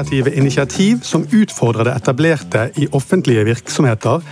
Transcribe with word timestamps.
Kreative 0.00 0.32
initiativ 0.32 1.00
som 1.02 1.26
utfordrer 1.32 1.84
det 1.84 1.92
etablerte 1.92 2.70
i 2.80 2.86
offentlige 2.96 3.42
virksomheter, 3.44 4.22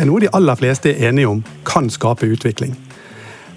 er 0.00 0.06
noe 0.08 0.22
de 0.22 0.30
aller 0.32 0.56
fleste 0.56 0.88
er 0.88 1.10
enige 1.10 1.28
om 1.28 1.42
kan 1.68 1.90
skape 1.92 2.24
utvikling. 2.24 2.70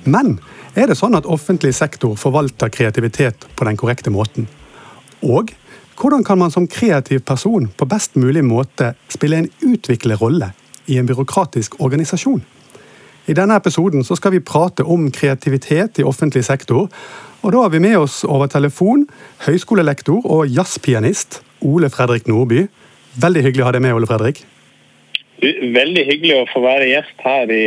Men 0.04 0.34
er 0.76 0.89
det 0.92 0.98
sånn 1.00 1.16
at 1.16 1.30
offentlig 1.32 1.71
sektor 1.78 2.18
forvalter 2.20 2.68
kreativitet 2.68 3.46
på 3.56 3.64
den 3.64 3.80
korrekte 3.80 4.12
måten? 4.12 4.50
Og 5.24 5.54
hvordan 5.96 6.26
kan 6.28 6.42
man 6.42 6.52
som 6.52 6.68
kreativ 6.68 7.21
person 7.24 7.70
på 7.71 7.88
best 7.88 8.20
mulig 8.20 8.43
måte 8.43 8.90
spille 9.07 9.40
en 9.40 9.48
utviklet 9.64 10.20
rolle 10.20 10.50
i 10.92 10.98
en 11.00 11.07
byråkratisk 11.07 11.79
organisasjon? 11.79 12.42
I 13.32 13.38
denne 13.38 13.56
episoden 13.56 14.04
skal 14.04 14.36
vi 14.36 14.43
prate 14.43 14.84
om 14.84 15.07
kreativitet 15.07 16.01
i 16.01 16.04
offentlig 16.04 16.43
sektor. 16.43 16.90
Og 17.42 17.51
Da 17.54 17.64
har 17.64 17.70
vi 17.70 17.79
med 17.79 17.96
oss 17.98 18.26
over 18.26 18.51
telefon 18.51 19.07
høyskolelektor 19.48 20.26
og 20.26 20.51
jazzpianist 20.51 21.40
Ole 21.61 21.89
Fredrik 21.93 22.28
Nordby. 22.29 22.65
Veldig 23.21 23.43
hyggelig 23.46 23.64
å 23.64 23.70
ha 23.70 23.75
deg 23.75 23.83
med, 23.86 23.96
Ole 23.97 24.10
Fredrik. 24.10 24.43
Veldig 25.42 26.04
hyggelig 26.06 26.36
å 26.37 26.50
få 26.51 26.61
være 26.64 26.89
gjest 26.92 27.24
her 27.25 27.50
i 27.51 27.64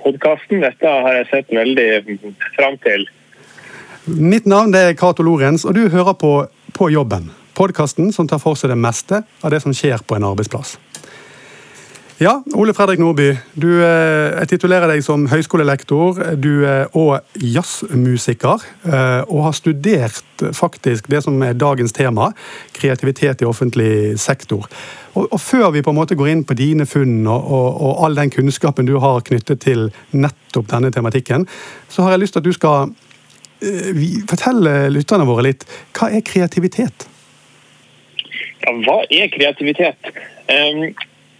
podkasten. 0.00 0.62
Dette 0.64 0.94
har 1.04 1.18
jeg 1.18 1.28
sett 1.32 1.52
veldig 1.52 1.88
fram 2.56 2.78
til. 2.84 3.04
Mitt 4.06 4.48
navn 4.48 4.72
er 4.74 4.94
Cato 4.96 5.22
Lorentz, 5.22 5.66
og 5.68 5.76
du 5.76 5.88
hører 5.88 6.16
på 6.16 6.34
På 6.70 6.86
jobben. 6.88 7.26
Podkasten 7.58 8.12
som 8.14 8.28
tar 8.30 8.38
for 8.40 8.56
seg 8.56 8.70
det 8.70 8.78
meste 8.78 9.18
av 9.42 9.50
det 9.50 9.58
som 9.60 9.74
skjer 9.74 10.00
på 10.06 10.16
en 10.16 10.24
arbeidsplass. 10.24 10.78
Ja, 12.20 12.42
Ole 12.52 12.74
Fredrik 12.76 12.98
Nordby. 13.00 13.30
Du 13.56 13.70
jeg 13.80 14.48
titulerer 14.50 14.90
deg 14.90 15.00
som 15.00 15.22
høyskolelektor 15.30 16.18
du 16.36 16.66
er 16.68 16.90
og 16.92 17.24
jazzmusiker. 17.40 18.60
Eh, 18.84 19.22
og 19.24 19.46
har 19.46 19.56
studert 19.56 20.44
faktisk 20.52 21.08
det 21.08 21.22
som 21.24 21.40
er 21.40 21.56
dagens 21.56 21.96
tema, 21.96 22.28
kreativitet 22.76 23.40
i 23.40 23.48
offentlig 23.48 24.20
sektor. 24.20 24.68
Og, 25.14 25.30
og 25.32 25.40
Før 25.40 25.70
vi 25.72 25.80
på 25.80 25.96
en 25.96 26.00
måte 26.02 26.18
går 26.20 26.28
inn 26.34 26.44
på 26.44 26.58
dine 26.60 26.84
funn 26.84 27.24
og, 27.24 27.40
og, 27.40 27.80
og, 27.80 28.04
all 28.04 28.20
den 28.20 28.36
kunnskapen 28.36 28.84
du 28.84 28.98
har 29.00 29.24
knyttet 29.24 29.64
til 29.64 29.88
nettopp 30.12 30.68
denne 30.76 30.92
tematikken, 30.92 31.48
så 31.88 32.04
har 32.04 32.18
jeg 32.18 32.26
lyst 32.26 32.36
til 32.36 32.44
at 32.44 32.50
du 32.50 32.52
skal 32.52 32.92
eh, 33.64 34.08
fortelle 34.28 34.90
lytterne 34.92 35.24
våre 35.24 35.48
litt. 35.48 35.64
Hva 35.96 36.12
er 36.12 36.20
kreativitet? 36.20 37.08
Ja, 38.60 38.76
hva 38.76 39.06
er 39.08 39.32
kreativitet? 39.32 40.18
Um 40.52 40.90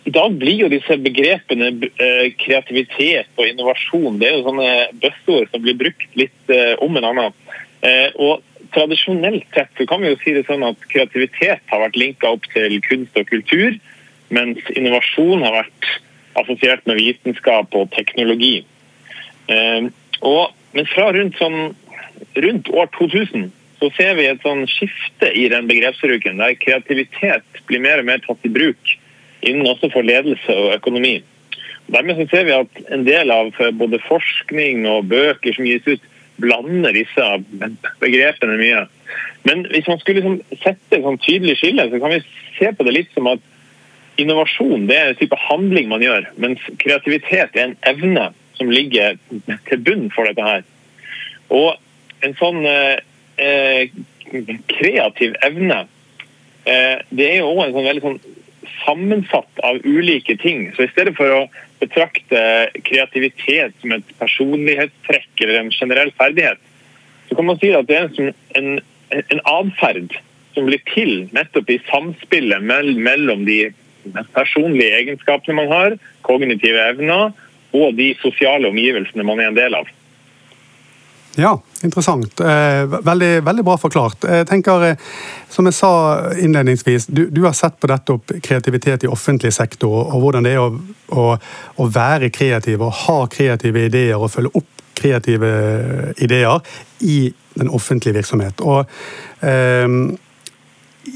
i 0.05 0.11
dag 0.11 0.33
blir 0.41 0.63
jo 0.65 0.69
disse 0.73 0.97
begrepene 1.03 1.71
eh, 2.01 2.31
kreativitet 2.41 3.29
og 3.37 3.49
innovasjon 3.49 4.21
det 4.21 4.31
er 4.31 4.39
jo 4.39 4.47
sånne 4.47 4.71
bøsseord 5.03 5.51
som 5.53 5.65
blir 5.65 5.77
brukt 5.81 6.17
litt 6.19 6.53
eh, 6.53 6.73
om 6.81 6.97
en 6.97 7.09
annen. 7.11 7.43
Eh, 7.87 8.09
og 8.17 8.47
Tradisjonelt 8.71 9.49
sett 9.51 9.73
så 9.75 9.83
kan 9.89 9.99
vi 9.99 10.13
jo 10.13 10.19
si 10.21 10.31
det 10.37 10.45
sånn 10.47 10.63
at 10.63 10.85
kreativitet 10.93 11.65
har 11.73 11.81
vært 11.83 11.97
linka 11.99 12.29
opp 12.31 12.45
til 12.53 12.77
kunst 12.85 13.17
og 13.19 13.27
kultur, 13.27 13.75
mens 14.31 14.61
innovasjon 14.79 15.43
har 15.43 15.57
vært 15.57 15.89
assosiert 16.39 16.87
med 16.87 17.01
vitenskap 17.01 17.75
og 17.75 17.91
teknologi. 17.97 18.61
Og, 19.51 20.55
men 20.77 20.87
fra 20.93 21.09
rundt, 21.17 21.41
sånn, 21.41 21.75
rundt 22.47 22.71
år 22.71 22.93
2000 22.95 23.51
så 23.81 23.91
ser 23.97 24.15
vi 24.21 24.29
et 24.31 24.47
sånn 24.47 24.63
skifte 24.71 25.33
i 25.35 25.49
den 25.51 25.67
begrepsbruken, 25.67 26.39
der 26.39 26.55
kreativitet 26.63 27.65
blir 27.67 27.83
mer 27.83 28.05
og 28.05 28.13
mer 28.13 28.23
tatt 28.23 28.47
i 28.47 28.55
bruk 28.55 29.00
innen 29.43 29.69
også 29.69 29.91
for 29.93 30.07
ledelse 30.07 30.57
og 30.57 30.75
økonomi. 30.77 31.21
Dermed 31.91 32.21
ser 32.31 32.47
vi 32.47 32.55
at 32.55 32.81
en 32.95 33.05
del 33.07 33.33
av 33.35 33.51
både 33.79 33.99
forskning 34.07 34.87
og 34.89 35.09
bøker 35.11 35.57
som 35.57 35.67
gis 35.67 35.87
ut, 35.89 36.09
blander 36.41 36.95
disse 36.97 37.27
begrepene 38.01 38.57
mye. 38.57 38.85
Men 39.45 39.67
hvis 39.73 39.89
man 39.89 39.99
skulle 40.01 40.21
liksom 40.21 40.61
sette 40.63 40.97
et 40.97 41.05
sånn 41.05 41.21
tydelig 41.21 41.59
skille, 41.61 41.89
så 41.91 42.01
kan 42.01 42.15
vi 42.15 42.21
se 42.57 42.71
på 42.77 42.87
det 42.87 42.95
litt 42.97 43.11
som 43.17 43.29
at 43.29 43.43
innovasjon 44.21 44.87
det 44.89 44.97
er 44.97 45.13
en 45.13 45.21
type 45.21 45.37
handling 45.49 45.89
man 45.91 46.05
gjør, 46.05 46.27
mens 46.41 46.63
kreativitet 46.83 47.57
er 47.57 47.71
en 47.71 47.79
evne 47.89 48.31
som 48.59 48.73
ligger 48.73 49.17
til 49.69 49.85
bunn 49.85 50.11
for 50.15 50.29
dette 50.29 50.45
her. 50.45 50.67
Og 51.51 52.27
en 52.27 52.37
sånn 52.39 52.61
eh, 52.69 53.89
kreativ 54.71 55.39
evne, 55.47 55.87
eh, 56.69 57.01
det 57.09 57.31
er 57.31 57.41
jo 57.41 57.55
òg 57.55 57.65
en 57.67 57.77
sånn 57.79 57.89
veldig 57.89 58.05
sånn 58.05 58.21
sammensatt 58.85 59.61
av 59.67 59.81
ulike 59.85 60.37
ting. 60.37 60.69
Så 60.77 60.85
i 60.85 60.93
stedet 60.93 61.17
for 61.19 61.33
å 61.35 61.43
betrakte 61.81 62.41
kreativitet 62.87 63.77
som 63.81 63.95
et 63.97 64.17
personlighetstrekk 64.21 65.45
eller 65.45 65.61
en 65.61 65.75
generell 65.75 66.13
ferdighet, 66.19 66.61
så 67.29 67.39
kan 67.39 67.47
man 67.47 67.61
si 67.61 67.71
at 67.77 67.87
det 67.89 67.99
er 67.99 68.33
en, 68.59 68.73
en 69.21 69.45
atferd 69.49 70.17
som 70.55 70.67
blir 70.67 70.83
til 70.91 71.29
nettopp 71.37 71.71
i 71.71 71.79
samspillet 71.89 72.65
mellom 72.65 73.47
de 73.47 73.71
personlige 74.35 74.99
egenskapene 75.03 75.57
man 75.61 75.73
har, 75.73 75.97
kognitive 76.27 76.83
evner, 76.91 77.31
og 77.77 77.95
de 77.95 78.11
sosiale 78.19 78.69
omgivelsene 78.71 79.25
man 79.27 79.41
er 79.41 79.53
en 79.53 79.59
del 79.59 79.77
av. 79.79 79.91
Ja, 81.39 81.63
interessant. 81.83 82.41
Eh, 82.41 82.85
veldig, 82.85 83.43
veldig, 83.47 83.65
bra 83.65 83.77
forklart. 83.79 84.25
Jeg 84.25 84.47
tenker, 84.51 84.83
eh, 84.85 84.97
Som 85.49 85.67
jeg 85.67 85.75
sa 85.75 86.33
innledningsvis, 86.39 87.07
du, 87.07 87.27
du, 87.31 87.43
har 87.43 87.53
sett 87.53 87.81
på 87.81 87.87
dette 87.91 88.13
opp 88.13 88.33
kreativitet 88.43 89.05
i 89.05 89.11
offentlig 89.11 89.53
sektor, 89.53 90.15
og 90.15 90.21
hvordan 90.23 90.47
det 90.47 90.53
er 90.55 90.63
å, 90.63 90.71
å, 91.11 91.25
å 91.77 91.87
være 91.91 92.31
kreativ 92.31 92.83
og 92.83 92.95
ha 93.07 93.27
kreative 93.27 93.87
ideer 93.91 94.15
og 94.15 94.31
følge 94.31 94.55
opp 94.55 94.81
kreative 94.95 95.51
ideer 96.23 96.61
i 97.01 97.33
den 97.55 97.69
offentlige 97.69 98.15
virksomhet. 98.15 98.61
Og 98.61 98.87
um, 99.41 100.17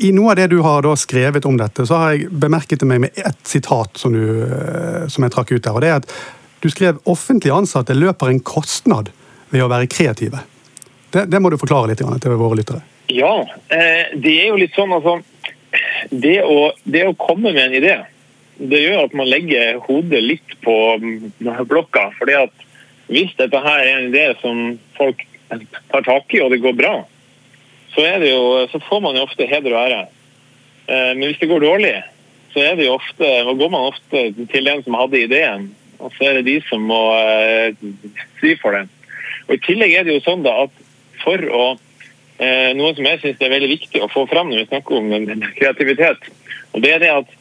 I 0.03 0.11
noe 0.17 0.33
av 0.33 0.41
det 0.41 0.49
du 0.51 0.59
har 0.65 0.89
skrevet 0.99 1.47
om 1.47 1.59
dette, 1.61 1.87
så 1.87 2.01
har 2.01 2.15
jeg 2.15 2.31
bemerket 2.31 2.83
meg 2.89 3.05
med 3.05 3.19
ett 3.21 3.43
sitat 3.47 4.01
som, 4.01 4.17
du, 4.17 4.43
eh, 4.43 5.05
som 5.09 5.27
jeg 5.27 5.35
trakk 5.35 5.53
ut 5.53 5.63
der. 5.63 5.75
og 5.75 5.85
det 5.85 5.93
er 5.93 6.01
at 6.01 6.17
Du 6.65 6.71
skrev 6.73 6.99
offentlig 7.05 7.53
ansatte 7.53 7.95
løper 7.95 8.33
en 8.33 8.41
kostnad 8.41 9.13
ved 9.55 9.65
å 9.65 9.71
være 9.71 9.91
kreative. 9.91 10.43
Det, 11.15 11.29
det 11.31 11.41
må 11.41 11.53
du 11.53 11.61
forklare 11.61 11.93
litt 11.93 12.03
til 12.03 12.37
våre 12.41 12.59
lyttere. 12.59 12.83
Ja, 13.13 13.37
eh, 13.69 14.11
det 14.19 14.35
er 14.41 14.51
jo 14.51 14.61
litt 14.61 14.75
sånn 14.75 14.93
altså 14.97 15.21
det 16.11 16.39
å, 16.47 16.73
det 16.85 17.05
å 17.09 17.17
komme 17.19 17.53
med 17.53 17.63
en 17.67 17.79
idé, 17.79 17.95
det 18.59 18.83
gjør 18.85 19.09
at 19.09 19.17
man 19.19 19.29
legger 19.31 19.81
hodet 19.87 20.23
litt 20.23 20.55
på 20.63 20.77
blokka. 21.41 22.11
fordi 22.19 22.37
at 22.45 22.65
hvis 23.11 23.35
dette 23.39 23.61
her 23.61 23.83
er 23.83 23.97
en 23.97 24.11
idé 24.13 24.27
som 24.41 24.79
folk 24.97 25.25
tar 25.91 26.07
tak 26.07 26.35
i, 26.35 26.41
og 26.41 26.55
det 26.55 26.63
går 26.63 26.77
bra, 26.79 26.95
så, 27.95 28.07
jo, 28.23 28.65
så 28.71 28.81
får 28.89 29.03
man 29.05 29.19
jo 29.19 29.27
ofte 29.27 29.47
heder 29.51 29.75
og 29.75 29.83
ære. 29.83 30.03
Eh, 30.87 31.11
men 31.15 31.27
hvis 31.29 31.41
det 31.43 31.51
går 31.51 31.67
dårlig, 31.67 31.95
så 32.55 32.63
er 32.63 32.79
det 32.79 32.87
jo 32.87 32.97
ofte, 32.97 33.31
går 33.59 33.71
man 33.71 33.91
ofte 33.91 34.29
til 34.51 34.71
den 34.71 34.83
som 34.87 34.99
hadde 34.99 35.25
ideen, 35.27 35.69
og 35.99 36.15
så 36.17 36.31
er 36.31 36.39
det 36.39 36.49
de 36.49 36.57
som 36.69 36.83
må 36.87 37.03
eh, 37.19 37.77
si 38.41 38.55
for 38.63 38.77
det. 38.77 38.87
Og 39.47 39.57
I 39.57 39.63
tillegg 39.65 39.95
er 39.95 40.07
det 40.07 40.19
jo 40.19 40.25
sånn 40.25 40.45
da 40.45 40.57
at 40.67 40.83
for 41.23 41.41
å 41.49 41.65
eh, 41.75 42.71
Noe 42.77 42.93
som 42.97 43.07
jeg 43.09 43.21
syns 43.23 43.43
er 43.43 43.53
veldig 43.53 43.71
viktig 43.77 44.03
å 44.03 44.11
få 44.13 44.27
fram 44.31 44.51
når 44.51 44.65
vi 44.65 44.71
snakker 44.73 45.01
om 45.01 45.49
kreativitet, 45.59 46.31
og 46.75 46.85
det 46.85 46.95
er 46.97 47.03
det 47.05 47.13
at 47.23 47.41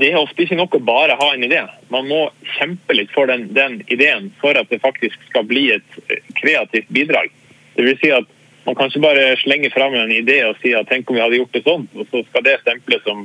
det 0.00 0.12
er 0.12 0.20
ofte 0.20 0.44
ikke 0.44 0.58
nok 0.58 0.76
å 0.76 0.84
bare 0.86 1.16
ha 1.18 1.32
en 1.34 1.42
idé. 1.42 1.64
Man 1.90 2.06
må 2.06 2.20
kjempe 2.56 2.94
litt 2.94 3.10
for 3.10 3.26
den, 3.26 3.48
den 3.56 3.80
ideen 3.90 4.28
for 4.38 4.54
at 4.54 4.70
det 4.70 4.78
faktisk 4.84 5.18
skal 5.26 5.48
bli 5.50 5.64
et 5.74 5.96
kreativt 6.38 6.92
bidrag. 6.94 7.32
Det 7.74 7.86
vil 7.88 7.98
si 7.98 8.12
at 8.14 8.28
man 8.66 8.76
kan 8.78 8.90
ikke 8.90 9.02
bare 9.02 9.24
slenge 9.40 9.70
fram 9.74 9.96
en 9.98 10.12
idé 10.14 10.42
og 10.46 10.58
si 10.62 10.74
at 10.76 10.88
tenk 10.90 11.10
om 11.10 11.16
vi 11.16 11.24
hadde 11.24 11.40
gjort 11.40 11.56
det 11.56 11.64
sånn, 11.66 11.88
og 11.96 12.06
så 12.12 12.22
skal 12.28 12.44
det 12.46 12.60
stemples 12.60 13.02
som 13.06 13.24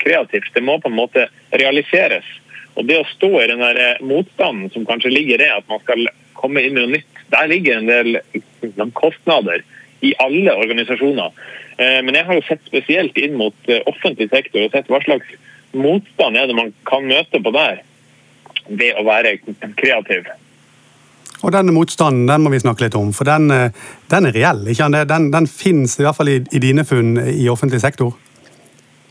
kreativt. 0.00 0.52
Det 0.54 0.64
må 0.64 0.78
på 0.80 0.88
en 0.88 0.96
måte 0.96 1.26
realiseres. 1.52 2.28
Og 2.76 2.86
det 2.88 3.00
å 3.00 3.08
stå 3.10 3.30
i 3.40 3.48
den 3.50 3.64
der 3.64 3.80
eh, 3.80 4.02
motstanden 4.04 4.70
som 4.72 4.86
kanskje 4.88 5.12
ligger 5.12 5.42
i 5.42 5.52
at 5.52 5.68
man 5.68 5.82
skal 5.84 6.06
komme 6.36 6.62
inn 6.62 6.76
med 6.76 6.86
noe 6.86 6.94
nytt, 6.98 7.15
der 7.32 7.48
ligger 7.50 7.78
en 7.78 7.90
del 7.90 8.90
kostnader 8.94 9.64
i 10.00 10.14
alle 10.22 10.54
organisasjoner. 10.54 11.32
Eh, 11.76 12.00
men 12.04 12.16
jeg 12.16 12.26
har 12.28 12.38
jo 12.38 12.46
sett 12.46 12.64
spesielt 12.68 13.18
inn 13.20 13.36
mot 13.36 13.70
eh, 13.70 13.82
offentlig 13.90 14.30
sektor 14.32 14.64
og 14.64 14.72
sett 14.72 14.88
hva 14.92 15.00
slags 15.04 15.36
motstand 15.76 16.38
er 16.38 16.48
det 16.48 16.56
man 16.56 16.72
kan 16.88 17.04
møte 17.08 17.40
på 17.42 17.52
der 17.52 17.82
ved 18.66 18.98
å 18.98 19.04
være 19.06 19.36
kreativ. 19.78 20.28
Og 21.44 21.52
Denne 21.52 21.74
motstanden 21.76 22.24
den 22.30 22.42
må 22.42 22.50
vi 22.54 22.62
snakke 22.62 22.86
litt 22.86 22.96
om, 22.98 23.12
for 23.16 23.28
den, 23.28 23.50
eh, 23.52 23.74
den 24.12 24.28
er 24.28 24.36
reell? 24.36 24.62
ikke 24.72 24.88
Den, 25.08 25.28
den 25.34 25.50
finnes 25.50 25.98
i 25.98 26.06
hvert 26.06 26.16
fall 26.18 26.32
i, 26.32 26.38
i 26.52 26.62
dine 26.62 26.86
funn 26.88 27.18
i 27.20 27.44
offentlig 27.52 27.82
sektor? 27.84 28.16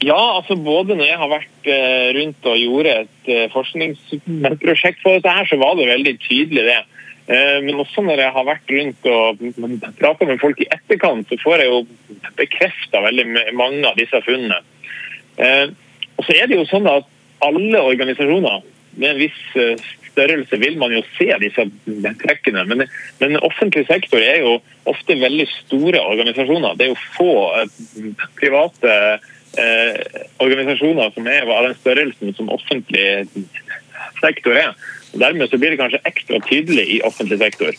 Ja, 0.03 0.17
altså 0.37 0.57
både 0.59 0.97
når 0.97 1.07
jeg 1.07 1.17
har 1.21 1.29
vært 1.31 1.67
rundt 2.17 2.47
og 2.51 2.57
gjorde 2.59 2.91
et 3.05 3.29
forskningsprosjekt 3.53 4.99
for 5.01 5.15
dette, 5.15 5.31
her, 5.31 5.47
så 5.47 5.57
var 5.57 5.77
det 5.79 5.87
veldig 5.87 6.13
tydelig 6.19 6.65
det. 6.67 6.81
Eh, 7.25 7.57
men 7.65 7.81
også 7.81 8.03
når 8.05 8.21
jeg 8.21 8.33
har 8.35 8.45
vært 8.45 8.71
rundt 8.75 9.09
og 9.09 9.43
prata 9.97 10.27
med 10.29 10.41
folk 10.41 10.61
i 10.61 10.69
etterkant, 10.69 11.29
så 11.29 11.39
får 11.41 11.63
jeg 11.63 11.71
jo 11.71 11.81
bekrefta 12.37 13.01
veldig 13.07 13.27
mange 13.57 13.81
av 13.89 13.97
disse 13.97 14.21
funnene. 14.27 14.61
Eh, 15.41 15.67
og 16.15 16.27
så 16.27 16.37
er 16.37 16.49
det 16.49 16.59
jo 16.59 16.69
sånn 16.69 16.87
at 16.89 17.09
alle 17.45 17.81
organisasjoner 17.81 18.63
med 18.95 19.09
en 19.09 19.19
viss 19.19 19.41
eh, 19.59 19.75
størrelse 20.15 20.59
vil 20.61 20.77
man 20.79 20.93
jo 20.95 21.01
se 21.17 21.27
disse 21.41 21.65
trekkene. 22.21 22.63
Men, 22.69 22.85
men 23.19 23.39
offentlig 23.43 23.85
sektor 23.89 24.23
er 24.23 24.43
jo 24.43 24.57
ofte 24.89 25.17
veldig 25.19 25.47
store 25.65 26.01
organisasjoner. 26.05 26.77
Det 26.77 26.87
er 26.87 26.93
jo 26.93 27.07
få 27.17 27.33
private 28.39 28.93
eh, 29.59 30.21
organisasjoner 30.43 31.11
som 31.15 31.31
er 31.31 31.49
av 31.49 31.67
den 31.67 31.77
størrelsen 31.81 32.37
som 32.37 32.53
offentlig 32.53 33.25
sektor 34.21 34.55
er. 34.59 34.75
Og 35.15 35.21
dermed 35.21 35.47
så 35.49 35.57
blir 35.57 35.73
det 35.73 35.79
kanskje 35.79 36.03
ekstra 36.05 36.39
tydelig 36.49 36.87
i 36.97 37.01
offentlig 37.07 37.39
sektor. 37.39 37.77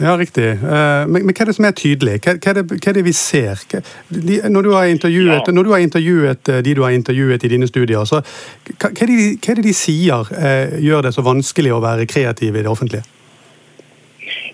Ja, 0.00 0.16
riktig. 0.18 0.44
Eh, 0.44 1.06
men, 1.06 1.22
men, 1.22 1.30
hva 1.30 1.44
er 1.44 1.48
det 1.48 1.54
som 1.54 1.66
er 1.68 1.74
tydelig? 1.78 2.18
Hva, 2.24 2.34
hva, 2.34 2.50
er, 2.50 2.58
det, 2.58 2.64
hva 2.72 2.90
er, 2.90 2.96
det, 2.98 3.04
vi 3.06 3.14
ser? 3.14 3.62
Hva, 3.70 3.80
de, 4.10 4.40
når, 4.50 4.66
du 4.66 4.72
ja. 4.74 5.38
når, 5.54 5.62
du 5.62 5.70
har 5.70 5.84
intervjuet 5.84 6.50
eh, 6.50 6.62
de 6.66 6.74
du 6.74 6.82
har 6.82 6.96
intervjuet 6.96 7.46
i 7.46 7.50
dine 7.52 7.68
studier, 7.70 8.04
så 8.04 8.20
hva, 8.20 8.90
er, 8.90 9.06
det, 9.06 9.18
hva 9.38 9.54
er 9.54 9.60
det 9.60 9.66
de 9.68 9.74
sier 9.78 10.32
eh, 10.34 10.76
gjør 10.82 11.06
det 11.06 11.14
så 11.14 11.24
vanskelig 11.24 11.76
å 11.76 11.82
være 11.84 12.08
kreativ 12.10 12.58
i 12.58 12.64
det 12.66 12.72
offentlige? 12.72 13.06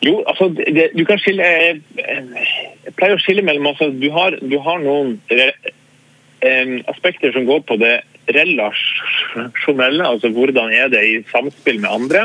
Jo, 0.05 0.21
altså, 0.29 0.51
det, 0.53 0.91
du 0.97 1.05
kan 1.09 1.21
skille 1.21 1.45
jeg 1.45 2.95
pleier 2.97 3.17
å 3.17 3.21
skille 3.21 3.45
mellom 3.45 3.73
altså, 3.73 3.91
du, 3.93 4.09
har, 4.13 4.37
du 4.41 4.56
har 4.61 4.81
noen 4.85 5.17
eh, 5.33 6.77
aspekter 6.93 7.33
som 7.33 7.49
går 7.49 7.65
på 7.69 7.81
det 7.81 7.99
relasjonelle, 8.37 10.06
altså 10.06 10.31
hvordan 10.35 10.73
er 10.73 10.88
det 10.93 11.03
i 11.06 11.21
samspill 11.31 11.81
med 11.82 11.91
andre. 11.91 12.25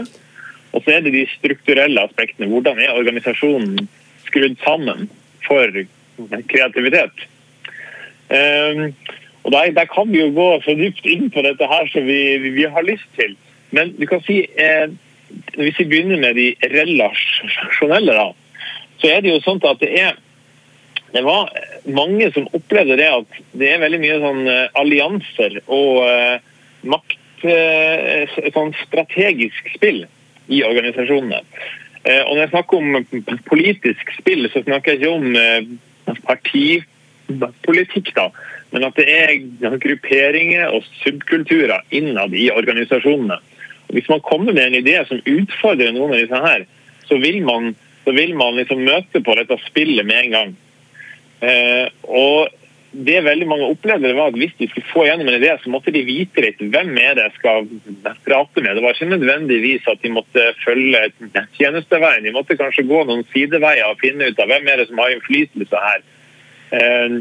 Og 0.75 0.83
så 0.83 0.97
er 0.97 1.05
det 1.05 1.13
de 1.15 1.25
strukturelle 1.31 2.03
aspektene. 2.03 2.49
Hvordan 2.51 2.81
er 2.83 2.97
organisasjonen 2.97 3.87
skrudd 4.27 4.57
sammen 4.63 5.07
for 5.45 5.71
kreativitet? 6.51 7.27
Um, 8.25 8.91
og 9.45 9.51
der, 9.53 9.71
der, 9.77 9.85
kan 9.85 10.09
vi 10.11 10.23
jo 10.23 10.31
gå 10.33 10.47
så 10.65 10.73
dypt 10.73 11.05
inn 11.05 11.29
på 11.31 11.43
dette 11.45 11.67
her 11.69 11.87
som 11.93 12.07
vi, 12.07 12.37
vi 12.57 12.65
har 12.65 12.87
lyst 12.87 13.07
til. 13.15 13.35
Men 13.75 13.93
du 13.99 14.07
kan 14.09 14.23
si, 14.25 14.39
eh, 14.57 14.89
hvis 15.53 15.79
vi 15.79 15.85
begynner 15.91 16.17
med 16.17 16.39
de 16.39 16.47
relasjonelle, 16.71 18.15
da, 18.17 18.31
så 18.97 19.11
er 19.11 19.21
det 19.21 19.35
jo 19.35 19.43
sånn 19.43 19.61
at 19.69 19.83
det 19.83 19.91
er 20.01 20.17
det 21.15 21.23
var 21.23 21.51
mange 21.87 22.27
som 22.35 22.49
opplevde 22.55 22.97
det 22.99 23.07
at 23.07 23.39
det 23.55 23.69
er 23.71 23.83
veldig 23.83 24.01
mye 24.03 24.17
sånn 24.23 24.43
uh, 24.49 24.65
allianser 24.81 25.61
og 25.65 26.01
uh, 26.03 26.35
makt, 26.85 27.21
sånn 28.55 28.71
strategisk 28.79 29.67
spill 29.75 30.05
i 30.47 30.61
organisasjonene. 30.65 31.41
Eh, 32.05 32.21
og 32.21 32.35
når 32.35 32.43
jeg 32.43 32.51
snakker 32.53 32.77
om 32.77 32.89
politisk 33.49 34.11
spill, 34.19 34.45
så 34.53 34.61
snakker 34.61 34.93
jeg 34.93 35.01
ikke 35.01 35.13
om 35.15 35.37
eh, 35.39 36.17
partipolitikk, 36.27 38.11
da. 38.17 38.27
Men 38.73 38.85
at 38.89 38.99
det 38.99 39.07
er 39.09 39.77
grupperinger 39.81 40.73
og 40.75 40.85
subkulturer 41.01 41.81
innad 41.95 42.35
i 42.37 42.51
organisasjonene. 42.53 43.39
Og 43.87 43.97
hvis 43.97 44.09
man 44.11 44.21
kommer 44.25 44.53
med 44.53 44.67
en 44.67 44.79
idé 44.83 44.99
som 45.09 45.21
utfordrer 45.21 45.95
noen 45.95 46.13
av 46.13 46.21
disse 46.21 46.43
her, 46.45 46.67
så 47.09 47.17
vil 47.21 47.41
man, 47.45 47.73
så 48.05 48.13
vil 48.13 48.35
man 48.37 48.57
liksom 48.59 48.85
møte 48.85 49.21
på 49.25 49.37
dette 49.39 49.57
spillet 49.65 50.05
med 50.05 50.25
en 50.25 50.37
gang. 50.37 50.55
Eh, 51.45 51.87
og 52.09 52.53
det 52.95 53.23
veldig 53.25 53.47
mange 53.47 53.67
opplevde, 53.67 54.13
var 54.15 54.31
at 54.31 54.37
hvis 54.39 54.53
de 54.59 54.67
skulle 54.69 54.87
få 54.87 55.05
gjennom 55.07 55.27
en 55.27 55.37
idé, 55.37 55.51
så 55.59 55.71
måtte 55.71 55.91
de 55.91 56.03
vite 56.07 56.43
litt 56.43 56.61
hvem 56.61 56.93
er 57.01 57.17
det 57.17 57.25
jeg 57.27 57.35
skal 57.39 57.67
prate 58.27 58.63
med. 58.63 58.75
Det 58.75 58.83
var 58.85 58.95
ikke 58.95 59.11
nødvendigvis 59.11 59.89
at 59.91 60.03
de 60.03 60.13
måtte 60.15 60.45
følge 60.63 61.01
tjenesteveien. 61.57 62.23
De 62.23 62.35
måtte 62.35 62.57
kanskje 62.59 62.87
gå 62.87 63.01
noen 63.07 63.25
sideveier 63.33 63.89
og 63.89 63.99
finne 64.03 64.29
ut 64.31 64.39
av 64.39 64.51
hvem 64.51 64.69
er 64.71 64.79
det 64.79 64.87
som 64.89 65.01
har 65.03 65.15
innflytelse 65.15 65.81
her. 65.87 66.05
Eh, 66.79 67.17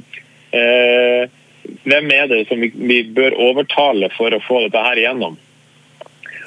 eh, 0.60 1.40
hvem 1.88 2.12
er 2.12 2.30
det 2.30 2.44
som 2.48 2.62
vi 2.62 3.00
bør 3.16 3.36
overtale 3.50 4.12
for 4.14 4.34
å 4.34 4.42
få 4.44 4.62
dette 4.66 4.84
her 4.84 5.00
igjennom? 5.00 5.40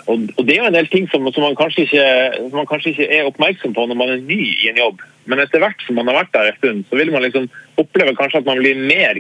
Og, 0.08 0.30
Det 0.40 0.56
er 0.56 0.62
jo 0.62 0.70
en 0.70 0.78
del 0.78 0.88
ting 0.88 1.08
som, 1.12 1.26
man, 1.26 1.56
kanskje 1.60 1.84
ikke, 1.84 2.08
man 2.54 2.68
kanskje 2.70 2.94
ikke, 2.94 3.08
er 3.12 3.28
oppmerksom 3.28 3.74
på 3.76 3.88
når 3.90 4.00
man 4.00 4.14
er 4.14 4.24
ny 4.24 4.40
i 4.56 4.70
en 4.72 4.80
jobb. 4.80 5.04
Men 5.28 5.44
etter 5.44 5.62
hvert 5.64 5.84
som 5.84 5.98
man 6.00 6.08
har 6.10 6.22
vært 6.22 6.34
der 6.36 6.52
en 6.52 6.60
stund, 6.62 6.86
så 6.90 7.00
vil 7.00 7.12
man 7.14 7.26
liksom 7.26 7.50
oppleve 7.80 8.16
kanskje 8.18 8.42
at 8.42 8.48
man 8.48 8.62
blir 8.62 8.80
mer 8.80 9.20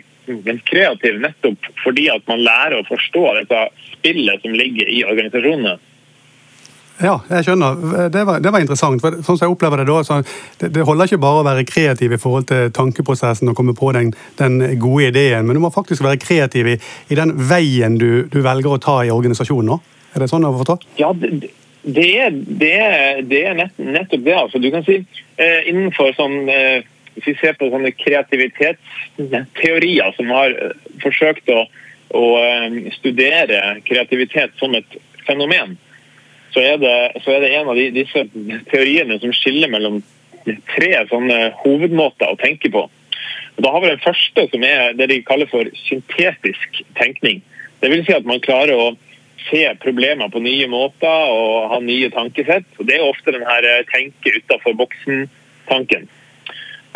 kreativ 0.67 1.19
nettopp 1.23 1.69
fordi 1.83 2.07
at 2.11 2.23
man 2.31 2.43
lærer 2.43 2.79
å 2.79 2.87
forstå 2.87 3.25
dette 3.41 3.67
spillet 3.91 4.43
som 4.43 4.55
ligger 4.55 4.89
i 4.91 5.03
organisasjonene. 5.07 5.77
Ja, 6.97 7.19
jeg 7.29 7.45
skjønner. 7.45 8.07
Det 8.09 8.23
var, 8.25 8.39
det 8.41 8.51
var 8.53 8.63
interessant. 8.63 9.03
for 9.03 9.19
sånn 9.21 9.37
som 9.37 9.45
jeg 9.45 9.53
opplever 9.53 9.83
Det 9.83 9.85
da, 9.85 10.17
det, 10.63 10.69
det, 10.73 10.85
holder 10.85 11.05
ikke 11.05 11.21
bare 11.21 11.43
å 11.43 11.45
være 11.45 11.65
kreativ 11.69 12.15
i 12.15 12.17
forhold 12.21 12.47
til 12.49 12.71
tankeprosessen 12.73 13.51
og 13.51 13.57
komme 13.57 13.75
på 13.77 13.91
den, 13.93 14.15
den 14.39 14.57
gode 14.81 15.11
ideen, 15.11 15.45
men 15.45 15.59
du 15.59 15.61
må 15.61 15.69
faktisk 15.73 16.01
være 16.05 16.17
kreativ 16.23 16.71
i, 16.73 16.79
i 17.13 17.19
den 17.19 17.35
veien 17.37 17.99
du, 18.01 18.25
du, 18.31 18.41
velger 18.41 18.73
å 18.73 18.81
ta 18.81 18.97
i 19.05 19.13
organisasjonen. 19.13 19.77
òg. 19.77 19.93
Er 20.15 20.25
det 20.25 20.31
sånn 20.31 20.47
å 20.47 20.55
forstå? 20.57 20.79
Ja, 20.97 21.11
det, 21.13 21.51
det, 21.87 22.43
det, 22.59 22.75
det 23.31 23.41
er 23.47 23.55
nett, 23.55 23.71
nettopp 23.79 24.23
det. 24.25 24.35
altså. 24.35 24.59
Du 24.59 24.71
kan 24.73 24.83
si 24.83 25.05
eh, 25.39 25.61
innenfor 25.71 26.11
sånn 26.17 26.49
eh, 26.51 26.81
Hvis 27.15 27.27
vi 27.31 27.35
ser 27.39 27.53
på 27.57 27.71
sånne 27.73 27.91
kreativitetsteorier 27.97 30.09
som 30.17 30.27
har 30.35 30.49
eh, 30.51 30.73
forsøkt 31.01 31.47
å, 31.49 31.65
å 32.11 32.23
eh, 32.43 32.91
studere 32.97 33.59
kreativitet 33.87 34.51
som 34.59 34.75
et 34.77 34.91
fenomen, 35.25 35.69
så 36.53 36.59
er 36.61 36.77
det, 36.83 36.97
så 37.23 37.29
er 37.33 37.39
det 37.43 37.55
en 37.55 37.69
av 37.71 37.75
de, 37.79 37.85
disse 37.95 38.21
teoriene 38.71 39.15
som 39.23 39.31
skiller 39.35 39.69
mellom 39.71 39.95
tre 40.75 40.93
sånne 41.09 41.37
hovedmåter 41.63 42.27
å 42.29 42.39
tenke 42.39 42.67
på. 42.71 42.83
Og 43.57 43.61
da 43.63 43.69
har 43.73 43.81
vi 43.83 43.89
den 43.89 44.05
første, 44.05 44.41
som 44.51 44.61
er 44.63 44.93
det 44.99 45.07
de 45.11 45.23
kaller 45.27 45.47
for 45.51 45.63
syntetisk 45.87 46.69
tenkning. 46.99 47.37
Det 47.81 47.89
vil 47.91 48.03
si 48.05 48.13
at 48.15 48.27
man 48.27 48.43
klarer 48.43 48.75
å 48.75 48.87
se 49.45 49.63
problemer 49.81 50.29
på 50.33 50.41
nye 50.43 50.67
måter 50.71 51.31
og 51.31 51.71
ha 51.71 51.79
nye 51.83 52.09
tankesett. 52.13 52.67
Og 52.77 52.87
det 52.89 52.97
er 52.97 53.07
ofte 53.07 53.33
den 53.35 53.45
her 53.47 53.65
eh, 53.67 53.85
tenke 53.91 54.35
utafor 54.37 54.77
boksen-tanken. 54.81 56.07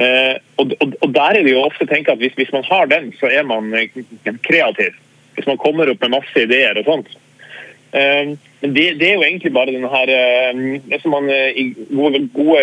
Eh, 0.01 0.35
og, 0.61 0.75
og, 0.79 0.95
og, 1.01 1.09
der 1.15 1.39
er 1.39 1.45
det 1.45 1.55
jo 1.55 1.65
ofte 1.65 1.87
tenke 1.89 2.13
at 2.13 2.21
hvis, 2.21 2.37
hvis, 2.39 2.53
man 2.55 2.65
har 2.67 2.89
den, 2.91 3.11
så 3.19 3.31
er 3.31 3.47
man 3.47 3.73
eh, 3.77 3.91
kreativ. 4.47 4.97
Hvis 5.37 5.47
man 5.47 5.59
kommer 5.61 5.89
opp 5.91 6.01
med 6.03 6.17
masse 6.17 6.45
ideer 6.45 6.79
og 6.81 6.89
sånt. 6.89 7.11
Men 7.91 8.37
det, 8.71 8.83
det, 9.01 9.07
er 9.09 9.17
jo 9.17 9.23
egentlig 9.25 9.49
bare 9.51 9.73
den 9.75 9.83
her 9.91 10.07
Det 10.87 10.99
som 11.01 11.11
man 11.11 11.25
i 11.27 11.73
gode, 11.89 12.21
gode 12.31 12.61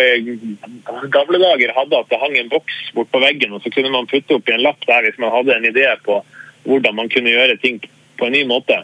gamle 1.13 1.37
dager 1.37 1.73
hadde, 1.75 1.99
at 1.99 2.09
det 2.09 2.17
hang 2.17 2.37
en 2.39 2.49
boks 2.49 2.79
bort 2.95 3.11
på 3.13 3.21
veggen, 3.21 3.53
og 3.53 3.61
så 3.61 3.69
kunne 3.69 3.91
man 3.93 4.09
putte 4.09 4.39
opp 4.39 4.49
i 4.49 4.55
en 4.55 4.63
lapp 4.65 4.81
der 4.89 5.05
hvis 5.05 5.19
man 5.21 5.29
hadde 5.35 5.53
en 5.53 5.69
idé 5.69 5.85
på 6.01 6.17
hvordan 6.65 6.97
man 6.97 7.13
kunne 7.13 7.29
gjøre 7.29 7.59
ting 7.61 7.77
på 8.17 8.25
en 8.25 8.33
ny 8.39 8.41
måte. 8.49 8.79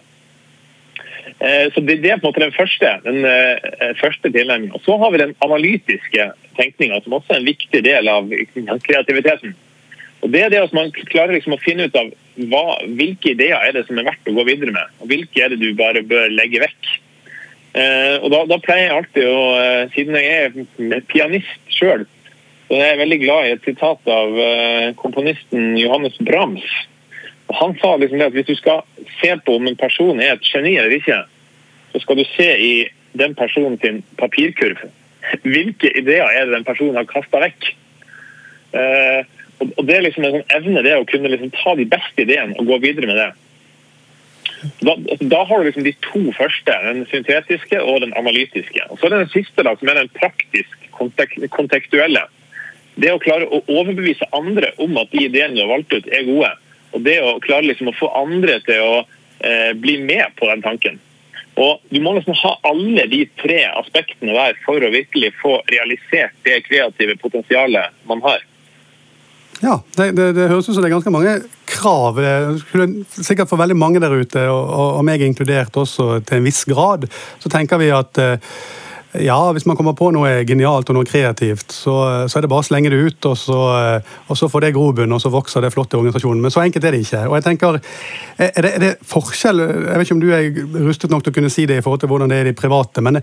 Eh, 1.26 1.74
så 1.74 1.82
Det, 1.82 1.98
er 2.06 2.18
på 2.18 2.28
en 2.28 2.32
måte 2.32 2.44
den 2.44 2.56
første, 2.56 2.92
den 3.04 3.26
eh, 3.26 3.94
første 4.00 4.32
tilnærmingen. 4.32 4.82
Så 4.86 4.98
har 4.98 5.12
vi 5.12 5.22
den 5.24 5.36
analytiske 5.42 6.32
tenkninga, 6.58 7.02
som 7.04 7.18
også 7.18 7.34
er 7.34 7.42
en 7.42 7.50
viktig 7.50 7.82
del 7.86 8.10
av 8.12 8.30
kreativiteten. 8.86 9.56
Og 10.22 10.32
Det 10.32 10.42
er 10.42 10.50
det 10.50 10.62
at 10.64 10.74
man 10.74 10.92
klarer 10.92 11.36
liksom 11.36 11.54
å 11.54 11.62
finne 11.62 11.88
ut 11.90 11.98
av 12.00 12.12
hva, 12.50 12.80
hvilke 12.98 13.34
ideer 13.34 13.58
er 13.62 13.76
det 13.76 13.86
som 13.88 13.98
er 14.00 14.08
verdt 14.08 14.30
å 14.30 14.36
gå 14.38 14.46
videre 14.48 14.74
med, 14.74 14.96
og 15.02 15.12
hvilke 15.12 15.44
er 15.44 15.54
det 15.54 15.62
du 15.62 15.74
bare 15.78 16.02
bør 16.06 16.32
legge 16.34 16.64
vekk. 16.64 16.92
Eh, 17.76 18.18
og 18.24 18.32
da, 18.32 18.46
da 18.50 18.58
pleier 18.64 18.88
jeg 18.88 18.98
alltid 18.98 19.30
å, 19.30 19.46
siden 19.94 20.18
jeg 20.18 20.50
er 20.50 21.06
pianist 21.12 21.74
sjøl, 21.74 22.06
så 22.66 22.80
jeg 22.80 22.96
er 22.96 23.02
veldig 23.04 23.22
glad 23.22 23.46
i 23.46 23.54
et 23.54 23.68
sitat 23.68 24.10
av 24.10 24.40
komponisten 24.98 25.76
Johannes 25.78 26.16
Brahms 26.26 26.66
og 27.48 27.56
Han 27.56 27.76
sa 27.82 27.96
liksom 28.02 28.22
at 28.26 28.34
hvis 28.34 28.48
du 28.50 28.56
skal 28.58 28.82
se 29.22 29.36
på 29.46 29.56
om 29.56 29.68
en 29.68 29.78
person 29.78 30.20
er 30.20 30.34
et 30.34 30.48
geni 30.48 30.76
eller 30.78 30.98
ikke, 30.98 31.22
så 31.94 32.02
skal 32.02 32.18
du 32.18 32.26
se 32.34 32.50
i 32.60 32.74
den 33.16 33.36
personen 33.36 33.78
sin 33.80 34.04
papirkurv. 34.20 34.82
Hvilke 35.54 35.92
ideer 35.98 36.26
er 36.26 36.46
det 36.46 36.58
den 36.58 36.68
personen 36.68 36.98
har 37.00 37.08
kasta 37.10 37.44
vekk? 37.46 37.72
Uh, 38.76 39.24
og 39.78 39.88
Det 39.88 39.96
er 39.96 40.04
liksom 40.04 40.26
en 40.26 40.40
sånn 40.40 40.54
evne 40.58 40.84
det 40.84 40.98
å 40.98 41.08
kunne 41.08 41.32
liksom 41.32 41.54
ta 41.56 41.76
de 41.80 41.88
beste 41.88 42.26
ideene 42.26 42.58
og 42.60 42.68
gå 42.68 42.82
videre 42.84 43.08
med 43.08 43.22
det. 43.22 43.32
Da, 44.82 44.96
da, 45.22 45.44
har 45.46 45.62
du 45.62 45.68
liksom 45.68 45.86
de 45.86 45.94
to 46.04 46.22
første, 46.36 46.74
den 46.88 47.06
syntetiske 47.12 47.80
og 47.82 48.02
den 48.04 48.14
analytiske. 48.18 48.82
Og 48.90 49.00
Så 49.00 49.08
er 49.08 49.14
det 49.14 49.22
den 49.26 49.34
siste, 49.34 49.64
da, 49.64 49.76
som 49.78 49.92
er 49.92 50.02
den 50.02 50.12
praktisk 50.18 50.90
kontekstuelle. 50.96 52.26
Det 52.96 53.12
å 53.12 53.22
klare 53.22 53.48
å 53.48 53.62
overbevise 53.68 54.28
andre 54.36 54.72
om 54.82 54.98
at 55.00 55.12
de 55.14 55.26
ideene 55.28 55.56
du 55.56 55.64
har 55.64 55.74
valgt 55.74 55.94
ut, 55.94 56.08
er 56.08 56.28
gode. 56.28 56.52
Og 56.96 57.04
det 57.04 57.20
å 57.22 57.36
klare 57.44 57.68
liksom 57.68 57.92
å 57.92 57.98
få 57.98 58.10
andre 58.16 58.58
til 58.66 58.82
å 58.82 58.96
eh, 59.04 59.72
bli 59.76 60.00
med 60.04 60.32
på 60.40 60.48
den 60.52 60.64
tanken. 60.66 61.00
Og 61.56 61.80
Du 61.92 62.02
må 62.04 62.16
liksom 62.16 62.36
ha 62.42 62.58
alle 62.68 63.06
de 63.12 63.22
tre 63.40 63.62
aspektene 63.80 64.36
der 64.36 64.58
for 64.66 64.84
å 64.84 64.92
virkelig 64.92 65.32
få 65.40 65.60
realisert 65.72 66.36
det 66.48 66.64
kreative 66.68 67.16
potensialet 67.22 67.96
man 68.10 68.24
har. 68.26 68.44
Ja, 69.64 69.80
det, 69.96 70.10
det, 70.18 70.34
det 70.36 70.50
høres 70.52 70.68
ut 70.68 70.76
som 70.76 70.84
det 70.84 70.90
er 70.90 70.98
ganske 70.98 71.14
mange 71.16 71.36
krav. 71.70 72.20
Sikkert 73.16 73.50
for 73.50 73.62
veldig 73.62 73.78
mange 73.80 74.02
der 74.04 74.12
ute, 74.12 74.44
og, 74.52 74.98
og 75.00 75.06
meg 75.08 75.24
inkludert 75.24 75.78
også 75.80 76.20
til 76.28 76.42
en 76.42 76.48
viss 76.48 76.66
grad, 76.68 77.08
så 77.40 77.52
tenker 77.52 77.80
vi 77.80 77.88
at 77.96 78.20
eh, 78.20 78.52
ja, 79.24 79.38
hvis 79.56 79.66
man 79.70 79.78
kommer 79.78 79.96
på 79.98 80.10
noe 80.16 80.44
genialt 80.48 80.90
og 80.92 80.98
noe 80.98 81.08
kreativt, 81.08 81.72
så, 81.74 81.96
så 82.30 82.38
er 82.38 82.46
det 82.46 82.50
bare 82.52 82.64
å 82.64 82.68
slenge 82.68 82.92
det 82.94 83.00
ut, 83.00 83.28
og 83.30 83.38
så, 83.40 83.60
og 84.28 84.40
så 84.40 84.50
får 84.52 84.66
det 84.66 84.72
grobunn, 84.76 85.16
og 85.16 85.22
så 85.24 85.32
vokser 85.34 85.66
det 85.66 85.72
flott 85.74 85.94
i 85.94 86.00
organisasjonen. 86.00 86.42
Men 86.44 86.54
så 86.54 86.64
enkelt 86.64 86.88
er 86.88 86.96
det 86.96 87.04
ikke. 87.06 87.24
Og 87.30 87.38
jeg 87.38 87.46
tenker, 87.48 87.80
er 88.38 88.66
det, 88.66 88.72
er 88.72 88.84
det, 88.84 88.92
forskjell 89.06 89.62
Jeg 89.62 90.00
vet 90.00 90.08
ikke 90.08 90.18
om 90.18 90.24
du 90.24 90.30
er 90.36 90.50
rustet 90.88 91.14
nok 91.14 91.26
til 91.26 91.34
å 91.34 91.38
kunne 91.40 91.54
si 91.54 91.68
det 91.70 91.80
i 91.80 91.86
forhold 91.86 92.04
til 92.04 92.12
hvordan 92.12 92.32
det 92.32 92.40
er 92.40 92.50
i 92.50 92.52
de 92.52 92.58
private, 92.58 93.04
men 93.06 93.22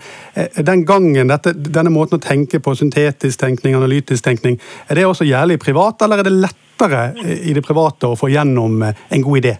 den 0.72 0.86
gangen, 0.88 1.32
dette, 1.32 1.54
denne 1.56 1.92
måten 1.94 2.20
å 2.20 2.22
tenke 2.22 2.62
på, 2.62 2.76
syntetisk 2.78 3.42
tenkning, 3.42 3.76
analytisk 3.78 4.24
tenkning, 4.24 4.60
er 4.88 4.98
det 4.98 5.08
også 5.08 5.28
jævlig 5.28 5.58
privat, 5.62 6.02
eller 6.04 6.22
er 6.22 6.30
det 6.30 6.38
lettere 6.38 7.04
i 7.34 7.54
det 7.54 7.64
private 7.66 8.12
å 8.12 8.18
få 8.18 8.30
gjennom 8.32 8.82
en 8.82 9.28
god 9.28 9.42
idé? 9.42 9.58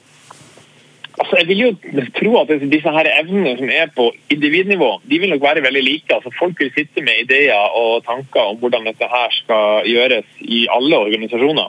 Altså, 1.20 1.36
jeg 1.38 1.48
vil 1.48 1.60
jo 1.60 1.70
tro 2.16 2.30
at 2.40 2.52
disse 2.72 2.92
her 2.94 3.08
evnene 3.10 3.52
som 3.58 3.68
er 3.68 3.90
på 3.92 4.08
individnivå, 4.32 4.94
de 5.10 5.18
vil 5.20 5.32
nok 5.34 5.44
være 5.44 5.64
veldig 5.66 5.82
like. 5.84 6.14
Altså, 6.14 6.32
folk 6.38 6.60
vil 6.60 6.72
sitte 6.72 7.04
med 7.04 7.24
ideer 7.24 7.76
og 7.76 8.04
tanker 8.06 8.52
om 8.52 8.58
hvordan 8.62 8.88
dette 8.88 9.08
her 9.10 9.34
skal 9.36 9.88
gjøres 9.88 10.28
i 10.40 10.64
alle 10.72 11.02
organisasjoner. 11.04 11.68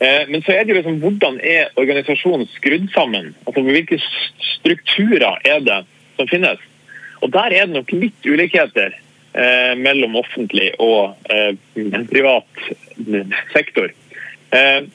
Eh, 0.00 0.24
men 0.32 0.42
så 0.42 0.54
er 0.54 0.64
det 0.64 0.72
jo 0.72 0.78
liksom, 0.78 0.98
hvordan 1.02 1.36
er 1.44 1.74
organisasjonen 1.76 2.48
skrudd 2.54 2.88
sammen? 2.94 3.34
Altså, 3.46 3.66
Hvilke 3.68 4.00
strukturer 4.54 5.36
er 5.44 5.60
det 5.66 5.82
som 6.16 6.30
finnes? 6.30 6.62
Og 7.20 7.32
Der 7.32 7.52
er 7.52 7.66
det 7.68 7.76
nok 7.76 7.92
litt 7.92 8.24
ulikheter 8.24 8.96
eh, 9.34 9.74
mellom 9.76 10.16
offentlig 10.16 10.72
og 10.80 11.18
eh, 11.28 11.52
privat 12.08 12.64
sektor. 13.52 13.92
Eh, 14.56 14.88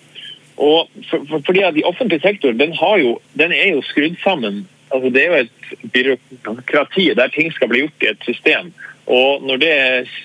og 0.57 0.87
for, 1.09 1.25
for, 1.29 1.41
fordi 1.45 1.63
at 1.67 1.77
I 1.77 1.83
offentlig 1.83 2.21
sektor 2.23 2.55
den, 2.55 2.73
jo, 3.01 3.19
den 3.35 3.51
er 3.51 3.75
jo 3.75 3.83
skrudd 3.83 4.15
sammen. 4.23 4.63
Altså, 4.93 5.09
det 5.11 5.23
er 5.23 5.27
jo 5.27 5.43
et 5.43 5.93
byråkrati 5.93 7.09
der 7.17 7.31
ting 7.33 7.51
skal 7.53 7.71
bli 7.71 7.83
gjort 7.83 8.05
i 8.05 8.11
et 8.13 8.27
system. 8.27 8.73
Og 9.05 9.43
Når 9.43 9.57
det 9.61 9.75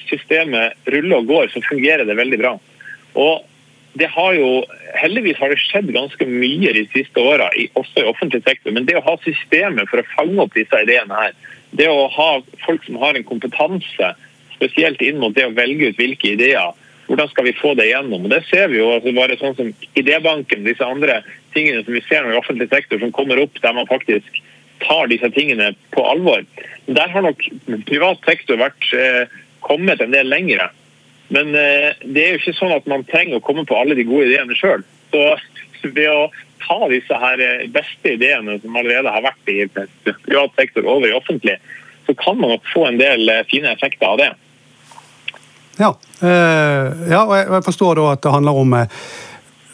systemet 0.08 0.76
ruller 0.86 1.16
og 1.16 1.26
går, 1.26 1.48
så 1.52 1.62
fungerer 1.68 2.04
det 2.04 2.16
veldig 2.16 2.38
bra. 2.38 2.58
Og 3.14 3.46
det 3.98 4.06
har 4.06 4.34
jo, 4.38 4.64
Heldigvis 4.94 5.38
har 5.38 5.50
det 5.50 5.58
skjedd 5.58 5.90
ganske 5.94 6.26
mye 6.26 6.72
de 6.74 6.86
siste 6.94 7.20
åra, 7.20 7.50
også 7.74 8.02
i 8.04 8.08
offentlig 8.08 8.42
sektor. 8.46 8.70
Men 8.72 8.86
det 8.86 8.96
å 8.98 9.04
ha 9.04 9.16
systemet 9.24 9.90
for 9.90 10.02
å 10.02 10.10
fange 10.14 10.38
opp 10.44 10.54
disse 10.54 10.82
ideene 10.84 11.24
her, 11.24 11.34
det 11.74 11.88
å 11.90 12.06
ha 12.10 12.30
folk 12.64 12.86
som 12.86 12.98
har 13.02 13.18
en 13.18 13.26
kompetanse, 13.26 14.14
spesielt 14.54 15.02
inn 15.02 15.18
mot 15.18 15.34
det 15.34 15.46
å 15.48 15.56
velge 15.56 15.90
ut 15.90 15.98
hvilke 15.98 16.34
ideer 16.34 16.70
hvordan 17.10 17.28
skal 17.32 17.48
vi 17.48 17.56
få 17.58 17.74
det 17.74 17.88
gjennom? 17.90 18.24
Og 18.24 18.30
Det 18.30 18.44
ser 18.46 18.68
vi 18.70 18.78
jo 18.78 18.92
altså 18.94 19.10
bare 19.16 19.38
sånn 19.40 19.56
som 19.58 19.70
Idébanken, 19.98 20.62
disse 20.62 20.86
andre 20.86 21.20
tingene 21.56 21.82
som 21.82 21.96
vi 21.96 22.02
ser 22.06 22.28
i 22.28 22.36
offentlig 22.38 22.68
sektor 22.70 23.00
som 23.02 23.10
kommer 23.10 23.40
opp 23.42 23.58
der 23.58 23.74
man 23.74 23.88
faktisk 23.90 24.38
tar 24.80 25.10
disse 25.10 25.26
tingene 25.34 25.72
på 25.90 26.04
alvor. 26.06 26.44
Der 26.86 27.10
har 27.10 27.26
nok 27.26 27.42
privat 27.88 28.22
sektor 28.24 28.60
vært 28.62 28.92
eh, 28.94 29.26
kommet 29.66 30.00
en 30.00 30.14
del 30.14 30.30
lengre. 30.30 30.70
Men 31.34 31.50
eh, 31.58 31.98
det 32.06 32.22
er 32.22 32.30
jo 32.32 32.40
ikke 32.44 32.56
sånn 32.60 32.76
at 32.76 32.86
man 32.90 33.02
trenger 33.10 33.40
å 33.40 33.44
komme 33.44 33.66
på 33.66 33.76
alle 33.76 33.98
de 33.98 34.06
gode 34.06 34.30
ideene 34.30 34.54
sjøl. 34.58 34.86
Så 35.10 35.24
ved 35.98 36.06
å 36.06 36.30
ta 36.62 36.78
disse 36.94 37.18
her 37.24 37.42
eh, 37.42 37.66
beste 37.74 38.14
ideene 38.14 38.60
som 38.62 38.78
allerede 38.78 39.10
har 39.10 39.26
vært 39.26 39.50
i 39.50 39.64
privat 40.06 40.54
sektor 40.62 40.86
over 40.86 41.10
i 41.10 41.16
offentlig, 41.18 41.58
så 42.06 42.14
kan 42.22 42.38
man 42.38 42.54
nok 42.54 42.70
få 42.70 42.86
en 42.86 43.02
del 43.02 43.26
eh, 43.34 43.42
fine 43.50 43.74
effekter 43.74 44.14
av 44.14 44.22
det. 44.22 44.30
Ja, 45.80 45.94
eh, 46.20 47.10
ja 47.10 47.24
og 47.24 47.34
jeg 47.38 47.64
forstår 47.64 47.96
da 47.96 48.06
at 48.12 48.22
det 48.24 48.32
handler 48.34 48.58
om 48.60 48.76
eh, 48.76 49.00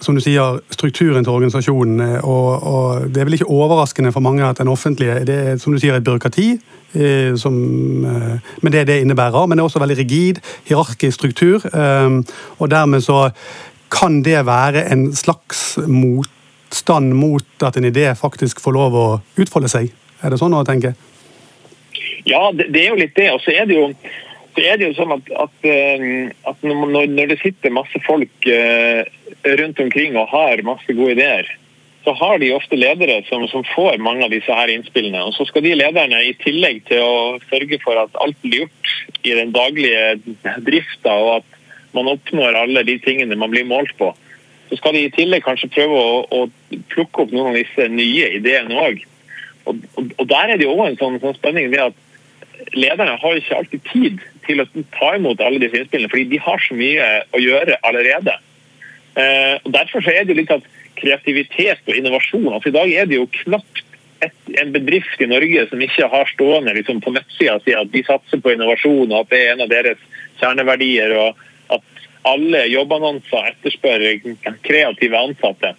som 0.05 0.15
du 0.15 0.21
sier, 0.23 0.61
strukturen 0.71 1.25
til 1.25 1.33
organisasjonen. 1.33 2.01
Eh, 2.05 2.19
og, 2.21 2.51
og, 2.63 3.09
Det 3.11 3.21
er 3.21 3.29
vel 3.29 3.39
ikke 3.41 3.51
overraskende 3.51 4.13
for 4.15 4.23
mange 4.23 4.45
at 4.47 4.61
den 4.61 4.71
offentlige 4.71 5.25
det 5.27 5.37
er 5.37 5.59
som 5.59 5.75
du 5.75 5.81
sier, 5.83 5.97
et 5.97 6.07
byråkrati. 6.07 6.57
Som, 7.37 7.53
med 8.65 8.73
det 8.73 8.87
det 8.89 9.03
innebærer. 9.03 9.47
Men 9.47 9.59
det 9.59 9.61
er 9.61 9.67
også 9.69 9.83
veldig 9.83 9.97
rigid, 9.99 10.39
hierarkisk 10.65 11.19
struktur. 11.19 11.67
Og 12.57 12.71
dermed 12.71 13.03
så 13.05 13.27
kan 13.93 14.23
det 14.25 14.47
være 14.47 14.87
en 14.93 15.11
slags 15.13 15.77
motstand 15.87 17.13
mot 17.13 17.67
at 17.67 17.77
en 17.77 17.85
idé 17.85 18.07
faktisk 18.17 18.63
får 18.65 18.73
lov 18.73 18.97
å 18.97 19.05
utfolde 19.37 19.69
seg. 19.69 19.91
Er 20.23 20.33
det 20.33 20.41
sånn 20.41 20.57
å 20.57 20.65
tenke? 20.65 20.95
Ja, 22.25 22.49
det, 22.57 22.71
det 22.73 22.87
er 22.87 22.95
jo 22.95 23.03
litt 23.03 23.19
det. 23.19 23.29
Og 23.35 23.45
så 23.45 23.53
er 23.53 23.69
det 23.69 23.77
jo 23.77 23.91
så 24.57 24.65
er 24.65 24.79
det 24.81 24.89
jo 24.89 24.97
sånn 24.97 25.13
at, 25.13 25.29
at, 25.37 25.69
eh, 25.69 26.33
at 26.49 26.63
når, 26.65 27.11
når, 27.13 27.29
det 27.35 27.39
sitter 27.43 27.75
masse 27.77 28.01
folk 28.07 28.49
eh, 28.49 29.05
rundt 29.61 29.81
omkring 29.85 30.17
og 30.17 30.31
har 30.33 30.65
masse 30.65 30.97
gode 30.97 31.13
ideer, 31.19 31.51
så 32.07 32.15
har 32.17 32.39
de 32.41 32.53
ofte 32.55 32.79
ledere 32.79 33.19
som, 33.27 33.45
som, 33.51 33.67
får 33.75 33.99
mange 34.01 34.25
av 34.25 34.33
disse 34.33 34.55
her 34.55 34.71
innspillene. 34.73 35.25
Og 35.27 35.35
så 35.37 35.45
skal 35.49 35.65
de 35.67 35.75
lederne, 35.77 36.23
i 36.23 36.37
tillegg 36.41 36.85
til 36.89 37.03
å 37.03 37.17
sørge 37.51 37.81
for 37.83 37.99
at 38.01 38.17
alt 38.23 38.39
blir 38.45 38.63
gjort 38.63 38.93
i 39.27 39.35
den 39.37 39.53
daglige 39.53 40.37
drifta, 40.65 41.13
og 41.13 41.33
at 41.41 41.59
man 41.99 42.09
oppnår 42.15 42.57
alle 42.63 42.85
de 42.87 42.97
tingene 43.03 43.37
man 43.37 43.53
blir 43.53 43.67
målt 43.69 43.93
på, 43.99 44.13
så 44.71 44.79
skal 44.79 44.97
de 44.97 45.05
i 45.07 45.13
tillegg 45.15 45.45
kanskje 45.45 45.73
prøve 45.75 45.99
å, 45.99 46.23
å 46.31 46.81
plukke 46.95 47.27
opp 47.27 47.35
noen 47.35 47.53
av 47.53 47.59
disse 47.61 47.91
nye 47.93 48.33
ideene 48.39 48.81
òg. 48.87 49.05
Og, 49.67 49.85
og, 49.99 50.09
og, 50.17 50.25
der 50.31 50.55
er 50.55 50.57
det 50.57 50.67
jo 50.67 50.79
òg 50.79 50.93
en 50.93 51.01
sånn, 51.03 51.21
sånn 51.23 51.37
spenning 51.37 51.69
ved 51.75 51.89
at 51.91 52.75
lederne 52.79 53.19
har 53.21 53.39
ikke 53.39 53.61
alltid 53.61 53.87
tid 53.91 54.23
til 54.47 54.63
å 54.63 54.69
ta 54.95 55.15
imot 55.17 55.43
alle 55.45 55.61
disse 55.63 55.81
innspillene, 55.81 56.11
fordi 56.13 56.29
de 56.33 56.43
har 56.43 56.63
så 56.63 56.77
mye 56.79 57.09
å 57.37 57.43
gjøre 57.43 57.79
allerede. 57.87 58.37
Eh, 59.17 59.55
og 59.63 59.73
Derfor 59.75 60.07
er 60.11 60.25
det 60.25 60.35
jo 60.35 60.41
litt 60.41 60.55
at 60.55 60.67
kreativitet 60.97 61.83
og 61.85 61.97
innovasjon 61.97 62.55
altså 62.55 62.71
I 62.71 62.77
dag 62.77 62.93
er 62.93 63.09
det 63.09 63.19
jo 63.19 63.27
knapt 63.43 63.83
et, 64.25 64.37
en 64.63 64.73
bedrift 64.73 65.21
i 65.21 65.29
Norge 65.29 65.67
som 65.71 65.83
ikke 65.85 66.09
har 66.13 66.31
stående 66.31 66.73
liksom, 66.77 67.03
på 67.05 67.13
nettsida 67.13 67.59
si 67.65 67.75
at 67.77 67.91
de 67.93 68.03
satser 68.07 68.41
på 68.41 68.55
innovasjon, 68.55 69.13
og 69.13 69.25
at 69.25 69.33
det 69.33 69.41
er 69.43 69.53
en 69.53 69.65
av 69.67 69.73
deres 69.73 70.01
kjerneverdier, 70.41 71.13
og 71.21 71.77
at 71.77 72.07
alle 72.27 72.63
jobbannonser 72.73 73.53
etterspør 73.53 74.07
kreative 74.67 75.21
ansatte. 75.21 75.75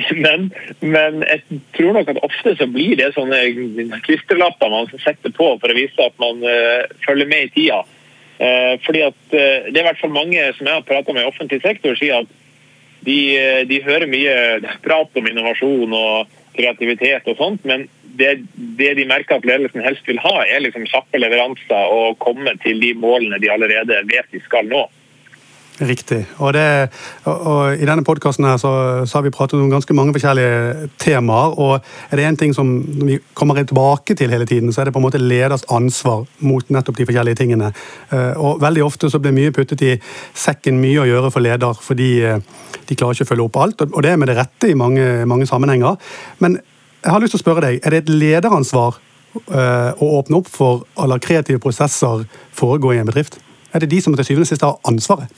Men, 0.24 0.50
men, 0.80 1.22
jeg 1.26 1.60
tror 1.76 1.96
nok 1.96 2.10
at 2.12 2.20
ofte 2.24 2.54
så 2.58 2.66
blir 2.70 2.96
det 2.98 3.12
sånne 3.16 3.40
klistrelapper 4.06 4.70
man 4.72 4.90
setter 5.02 5.32
på 5.34 5.48
for 5.60 5.72
å 5.72 5.76
vise 5.76 6.06
at 6.06 6.14
man 6.22 6.42
uh, 6.44 6.84
følger 7.06 7.30
med 7.30 7.48
i 7.48 7.52
tida. 7.56 7.82
Uh, 8.42 8.74
fordi 8.84 9.02
at 9.06 9.18
uh, 9.34 9.68
Det 9.68 9.74
er 9.74 9.82
i 9.82 9.88
hvert 9.88 10.00
fall 10.00 10.14
mange 10.14 10.44
som 10.56 10.68
jeg 10.68 10.78
har 10.78 10.86
prata 10.86 11.14
med 11.14 11.24
i 11.26 11.30
offentlig 11.30 11.60
sektor, 11.64 11.96
sier 11.98 12.22
at 12.22 12.38
de, 13.02 13.18
de, 13.66 13.80
hører 13.82 14.06
mye 14.06 14.34
prat 14.84 15.18
om 15.18 15.26
innovasjon 15.26 15.90
og 15.98 16.30
kreativitet 16.54 17.26
og 17.32 17.38
sånt, 17.40 17.64
men 17.66 17.88
det, 18.14 18.36
det 18.78 18.92
de 18.98 19.06
merker 19.08 19.40
at 19.40 19.46
ledelsen 19.48 19.82
helst 19.82 20.06
vil 20.06 20.20
ha, 20.22 20.34
er 20.44 20.62
liksom 20.62 20.84
kjappe 20.86 21.18
leveranser 21.18 21.94
og 21.96 22.20
komme 22.22 22.54
til 22.62 22.78
de 22.82 22.92
målene 22.94 23.40
de 23.42 23.50
allerede 23.50 24.04
vet 24.10 24.28
de 24.30 24.42
skal 24.44 24.68
nå. 24.70 24.84
Riktig. 25.80 26.26
Og, 26.36 26.52
det, 26.52 26.90
og, 27.24 27.46
og 27.48 27.80
I 27.80 27.86
denne 27.88 28.04
podkasten 28.04 28.44
har 28.44 29.22
vi 29.24 29.30
pratet 29.32 29.56
om 29.56 29.70
ganske 29.72 29.94
mange 29.96 30.12
forskjellige 30.12 30.88
temaer. 31.00 31.54
og 31.58 31.80
Er 32.10 32.20
det 32.20 32.26
én 32.28 32.36
ting 32.36 32.52
som 32.54 32.74
vi 33.06 33.18
kommer 33.34 33.56
tilbake 33.56 34.14
til 34.14 34.30
hele 34.30 34.46
tiden, 34.46 34.72
så 34.72 34.80
er 34.80 34.84
det 34.84 34.92
på 34.92 35.00
en 35.00 35.06
måte 35.06 35.18
leders 35.18 35.64
ansvar 35.72 36.26
mot 36.38 36.68
nettopp 36.70 36.98
de 36.98 37.06
forskjellige 37.08 37.40
tingene. 37.40 37.72
Eh, 38.12 38.36
og 38.36 38.60
Veldig 38.60 38.84
ofte 38.84 39.10
så 39.10 39.18
blir 39.18 39.32
mye 39.32 39.52
puttet 39.52 39.82
i 39.82 39.94
sekken, 40.34 40.80
mye 40.80 41.00
å 41.00 41.06
gjøre 41.08 41.30
for 41.32 41.40
leder, 41.40 41.80
fordi 41.80 42.10
eh, 42.20 42.42
de 42.88 42.96
klarer 42.98 43.16
ikke 43.16 43.24
å 43.24 43.30
følge 43.30 43.46
opp 43.46 43.56
alt. 43.64 43.84
Og 43.88 44.02
det 44.04 44.12
er 44.12 44.20
med 44.20 44.28
det 44.28 44.36
rette 44.36 44.68
i 44.68 44.76
mange, 44.76 45.24
mange 45.26 45.48
sammenhenger. 45.48 45.96
Men 46.44 46.58
jeg 47.02 47.14
har 47.14 47.24
lyst 47.24 47.34
til 47.34 47.40
å 47.40 47.44
spørre 47.46 47.64
deg, 47.64 47.80
er 47.80 47.96
det 47.96 48.02
et 48.04 48.12
lederansvar 48.12 49.00
eh, 49.40 49.90
å 49.96 50.10
åpne 50.20 50.42
opp 50.42 50.52
for 50.52 50.84
å 50.94 51.08
la 51.08 51.18
kreative 51.18 51.62
prosesser 51.64 52.26
foregå 52.52 52.92
i 52.92 53.00
en 53.00 53.08
bedrift? 53.08 53.40
Er 53.72 53.80
det 53.80 53.88
de 53.90 54.02
som 54.04 54.12
til 54.12 54.28
syvende 54.28 54.44
og 54.44 54.52
sist 54.52 54.68
har 54.68 54.76
ansvaret? 54.86 55.32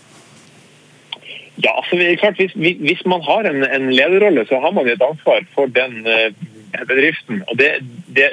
Ja, 1.62 1.70
altså, 1.78 1.96
klart, 2.18 2.40
hvis, 2.40 2.52
hvis, 2.82 3.04
man 3.06 3.22
har 3.22 3.46
en, 3.46 3.62
en, 3.62 3.92
lederrolle, 3.94 4.46
så 4.48 4.58
har 4.60 4.72
man 4.74 4.88
et 4.90 5.02
ansvar 5.02 5.46
for 5.54 5.70
den 5.70 6.02
uh, 6.06 6.34
bedriften. 6.88 7.44
og 7.48 7.58
det, 7.58 7.78
det, 8.16 8.32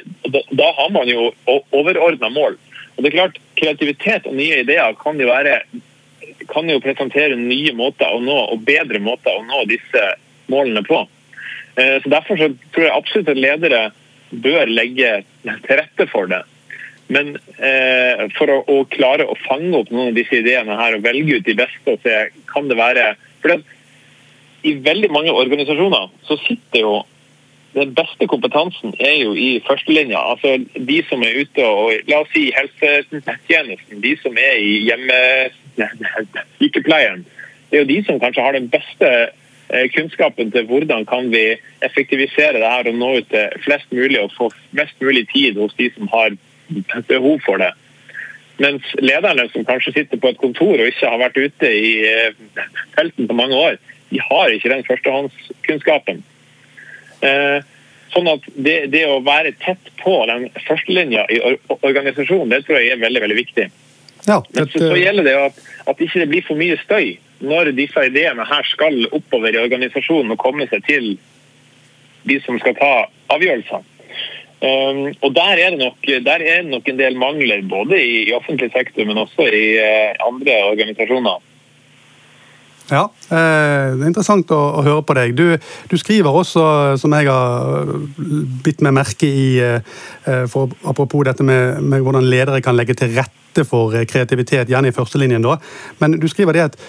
da, 0.49 0.71
har 0.79 0.89
man 0.89 1.09
jo 1.09 1.29
overordna 1.45 2.29
mål. 2.29 2.57
Og 2.95 3.03
det 3.03 3.11
er 3.11 3.17
klart, 3.19 3.39
Kreativitet 3.61 4.25
og 4.25 4.35
nye 4.35 4.63
ideer 4.63 4.97
kan 4.97 5.21
jo, 5.21 5.29
være, 5.29 5.59
kan 6.49 6.69
jo 6.69 6.81
presentere 6.81 7.37
nye 7.37 7.75
måter 7.77 8.09
å 8.09 8.21
nå, 8.23 8.37
og 8.55 8.65
bedre 8.65 9.01
måter 9.03 9.37
å 9.37 9.45
nå 9.45 9.65
disse 9.69 10.05
målene 10.49 10.81
på. 10.87 11.03
Uh, 11.77 11.97
så 12.01 12.15
Derfor 12.17 12.41
så 12.41 12.49
tror 12.73 12.87
jeg 12.87 12.95
absolutt 12.95 13.35
at 13.35 13.43
ledere 13.45 13.83
bør 14.31 14.65
legge 14.65 15.21
til 15.43 15.77
rette 15.77 16.07
for 16.09 16.29
det. 16.31 16.41
Men 17.11 17.35
eh, 17.59 18.25
for 18.37 18.51
å, 18.51 18.61
å, 18.71 18.81
klare 18.91 19.27
å 19.27 19.37
fange 19.43 19.75
opp 19.77 19.91
noen 19.91 20.13
av 20.13 20.17
disse 20.17 20.39
ideene 20.39 20.79
her 20.79 20.95
og 20.95 21.05
velge 21.05 21.39
ut 21.39 21.47
de 21.47 21.57
beste 21.59 21.95
og 21.95 22.03
se 22.05 22.17
kan 22.51 22.69
det 22.71 22.79
være 22.79 23.13
for 23.43 23.59
I 24.63 24.75
veldig 24.85 25.09
mange 25.11 25.33
organisasjoner 25.33 26.11
så 26.27 26.37
sitter 26.45 26.85
jo 26.85 26.99
den 27.73 27.95
beste 27.95 28.27
kompetansen 28.27 28.93
er 28.99 29.15
jo 29.21 29.35
i 29.35 29.61
førstelinja. 29.63 30.19
Altså 30.33 30.57
de 30.75 31.03
som 31.07 31.23
er 31.23 31.39
ute 31.39 31.65
og 31.65 31.91
La 32.11 32.19
oss 32.23 32.31
si 32.33 32.53
helsetjenesten, 32.55 34.01
de 34.03 34.17
som 34.19 34.37
er 34.37 34.55
i 34.59 34.85
hjemmesykepleien. 34.89 37.25
Det 37.69 37.75
er 37.77 37.81
jo 37.85 37.93
de 37.93 38.03
som 38.07 38.19
kanskje 38.19 38.43
har 38.43 38.53
den 38.57 38.69
beste 38.71 39.09
eh, 39.71 39.87
kunnskapen 39.95 40.47
til 40.51 40.63
hvordan 40.67 41.05
kan 41.07 41.23
vi 41.31 41.45
effektivisere 41.87 42.59
det 42.59 42.73
her 42.73 42.87
og 42.91 42.95
nå 42.99 43.09
ut 43.21 43.29
til 43.31 43.45
flest 43.63 43.89
mulig 43.95 44.19
og 44.19 44.35
få 44.35 44.45
mest 44.75 44.95
mulig 44.99 45.23
tid 45.31 45.53
hos 45.63 45.73
de 45.79 45.87
som 45.95 46.05
har 46.11 46.29
behov 47.07 47.39
for 47.45 47.61
det. 47.61 47.71
Mens 48.61 48.85
lederne 49.01 49.47
som 49.49 49.65
kanskje 49.65 49.93
sitter 49.95 50.21
på 50.21 50.31
et 50.31 50.41
kontor 50.41 50.75
og 50.77 50.89
ikke 50.89 51.09
har 51.09 51.21
vært 51.21 51.39
ute 51.39 51.69
i 51.71 51.93
eh, 52.05 52.67
felten 52.95 53.29
på 53.29 53.37
mange 53.37 53.57
år, 53.57 53.79
de 54.11 54.19
har 54.21 54.53
ikke 54.53 54.69
den 54.69 54.83
førstehåndskunnskapen. 54.85 56.21
Eh, 57.25 57.63
sånn 58.11 58.27
at 58.27 58.45
det, 58.53 58.77
det, 58.93 59.05
å 59.07 59.21
være 59.23 59.53
tett 59.63 59.91
på 60.01 60.13
den 60.29 60.49
førstelinja 60.67 61.25
i 61.31 61.39
organisasjonen, 61.79 62.51
det 62.51 62.65
tror 62.67 62.81
jeg 62.81 62.93
er 62.93 63.01
veldig 63.01 63.23
veldig 63.23 63.39
viktig. 63.39 63.67
Ja, 64.27 64.41
Men 64.53 64.67
så, 64.69 64.83
så, 64.83 64.95
gjelder 64.99 65.25
det 65.25 65.35
at, 65.47 65.61
at 65.89 66.01
ikke 66.03 66.21
det 66.21 66.29
blir 66.29 66.45
for 66.45 66.59
mye 66.59 66.77
støy 66.83 67.15
når 67.41 67.71
disse 67.73 68.03
ideene 68.05 68.45
her 68.45 68.67
skal 68.69 69.07
oppover 69.09 69.55
i 69.55 69.61
organisasjonen 69.63 70.35
og 70.35 70.41
komme 70.43 70.67
seg 70.69 70.83
til 70.85 71.07
de 72.29 72.37
som 72.45 72.59
skal 72.61 72.75
ta 72.77 72.91
avgjørelsene. 73.33 73.87
Um, 74.61 75.07
og 75.25 75.31
der 75.33 75.57
er, 75.57 75.73
nok, 75.73 75.95
der 76.05 76.35
er, 76.37 76.61
det 76.61 76.69
nok, 76.69 76.89
en 76.89 76.99
del 76.99 77.15
mangler, 77.17 77.63
både 77.69 77.97
i, 77.97 78.27
i 78.29 78.33
offentlig 78.37 78.69
sektor, 78.75 79.07
men 79.09 79.17
også 79.17 79.47
i 79.49 79.63
uh, 79.81 80.27
andre 80.27 80.59
organisasjoner. 80.69 81.39
Ja, 82.91 83.05
eh, 83.31 83.93
det 83.95 84.03
er 84.03 84.09
interessant 84.09 84.51
å, 84.51 84.81
høre 84.83 85.03
på 85.07 85.15
deg. 85.15 85.35
Du, 85.37 85.45
du, 85.87 85.95
skriver 85.99 86.35
også, 86.35 86.63
som 86.99 87.13
jeg 87.15 87.29
har 87.29 87.93
bitt 88.65 88.83
meg 88.83 88.97
merke 88.97 89.29
i, 89.29 89.45
eh, 89.63 90.43
for, 90.51 90.73
apropos 90.83 91.23
dette 91.27 91.45
med, 91.47 91.79
med, 91.79 92.03
hvordan 92.03 92.27
ledere 92.27 92.59
kan 92.63 92.75
legge 92.75 92.97
til 92.99 93.13
rette 93.15 93.63
for 93.67 93.95
kreativitet, 94.09 94.71
gjerne 94.71 94.91
i 94.91 94.95
førstelinjen, 94.95 95.45
da. 95.45 95.55
Men 96.03 96.19
du 96.19 96.27
skriver 96.31 96.57
det 96.57 96.67
at 96.71 96.79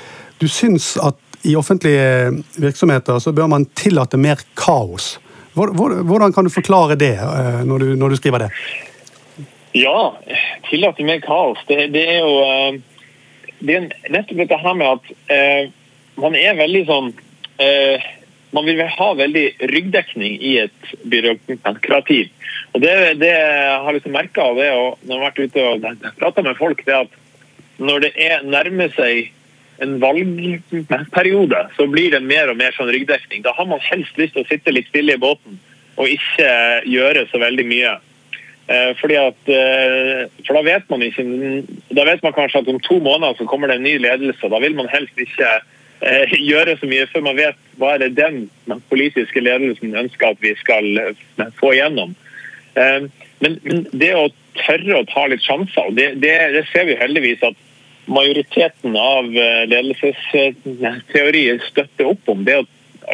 du 0.43 0.49
syns 0.50 0.97
at 0.99 1.19
i 1.47 1.55
offentlige 1.59 2.43
virksomheter 2.62 3.23
så 3.23 3.33
bør 3.35 3.50
man 3.50 3.69
tillate 3.79 4.19
mer 4.19 4.43
kaos. 4.59 5.17
Hvordan 5.54 6.32
kan 6.32 6.47
du 6.47 6.50
forklare 6.50 6.97
det 6.97 7.14
eh, 7.18 7.61
når 7.68 7.78
du, 7.78 7.92
når 8.00 8.14
du 8.14 8.16
skriver 8.21 8.47
det? 8.47 8.50
Ja, 9.73 10.16
tillate 10.68 11.04
mer 11.04 11.21
kaos. 11.21 11.61
Det, 11.68 11.87
det, 11.92 12.02
er 12.09 12.18
jo 12.21 12.32
eh, 12.44 12.80
det 13.61 13.76
er 13.76 13.87
nettopp 14.12 14.42
dette 14.42 14.59
her 14.61 14.75
med 14.76 14.99
at 14.99 15.12
eh, 15.32 15.71
man 16.21 16.37
er 16.37 16.59
veldig 16.61 16.82
sånn 16.88 17.12
eh, 17.62 18.11
Man 18.52 18.66
vil 18.68 18.82
ha 18.85 19.06
veldig 19.16 19.47
ryggdekning 19.71 20.35
i 20.44 20.59
et 20.66 20.90
byråkrati. 21.09 22.18
Og 22.76 22.82
det, 22.85 22.90
det 23.23 23.30
jeg 23.32 23.78
har 23.87 23.97
liksom 23.97 24.12
merka 24.12 24.44
av 24.44 24.59
det 24.61 24.66
når 24.68 25.06
jeg 25.09 25.14
har 25.14 25.23
vært 25.23 25.40
ute 25.40 25.64
og 25.71 26.11
prata 26.18 26.44
med 26.44 26.59
folk, 26.59 26.82
det 26.85 26.92
er 26.92 27.06
at 27.06 27.14
når 27.80 28.04
det 28.04 28.11
er 28.21 28.44
nærmer 28.44 28.92
seg 28.92 29.30
en 29.83 29.99
valgperiode, 30.02 31.61
så 31.76 31.87
blir 31.91 32.12
det 32.12 32.23
mer 32.23 32.52
og 32.52 32.59
mer 32.61 32.75
sånn 32.76 32.93
ryggdekning. 32.93 33.43
Da 33.47 33.55
har 33.57 33.67
man 33.67 33.81
helst 33.83 34.19
lyst 34.21 34.37
til 34.37 34.45
å 34.45 34.50
sitte 34.50 34.75
litt 34.75 34.91
stille 34.91 35.17
i 35.17 35.23
båten 35.23 35.59
og 36.00 36.09
ikke 36.09 36.49
gjøre 36.88 37.26
så 37.31 37.41
veldig 37.43 37.67
mye. 37.69 37.93
Eh, 38.73 38.93
fordi 39.00 39.17
at, 39.19 39.49
eh, 39.50 40.29
for 40.47 40.55
da 40.55 40.62
vet 40.62 40.85
man 40.88 41.02
ikke 41.02 41.25
Da 41.91 42.05
vet 42.07 42.23
man 42.23 42.33
kanskje 42.33 42.61
at 42.62 42.69
om 42.71 42.79
to 42.81 43.00
måneder 43.02 43.35
så 43.37 43.47
kommer 43.47 43.69
det 43.69 43.76
en 43.76 43.83
ny 43.83 43.99
ledelse. 43.99 44.49
Da 44.49 44.59
vil 44.62 44.75
man 44.75 44.88
helst 44.88 45.19
ikke 45.19 45.49
eh, 46.00 46.37
gjøre 46.50 46.79
så 46.79 46.87
mye 46.87 47.09
før 47.11 47.26
man 47.26 47.37
vet 47.37 47.59
hva 47.76 47.95
er 47.95 48.07
det 48.07 48.14
den 48.17 48.47
politiske 48.88 49.43
ledelsen 49.43 49.97
ønsker 49.97 50.31
at 50.31 50.41
vi 50.41 50.55
skal 50.61 51.17
få 51.59 51.73
igjennom. 51.75 52.14
Men, 53.43 53.59
det 53.93 54.12
å 54.17 54.29
tørre 54.57 55.00
å 55.00 55.07
ta 55.09 55.26
litt 55.29 55.43
sjanser, 55.45 55.91
det, 55.97 56.07
det, 56.23 56.33
det 56.55 56.62
ser 56.71 56.87
vi 56.88 56.97
heldigvis 57.00 57.43
at 57.45 57.59
majoriteten 58.06 58.97
av 58.97 59.25
eh, 59.37 59.66
ledelsesteorier 59.71 61.62
støtter 61.66 62.11
opp 62.11 62.28
om. 62.32 62.44
Det, 62.44 62.64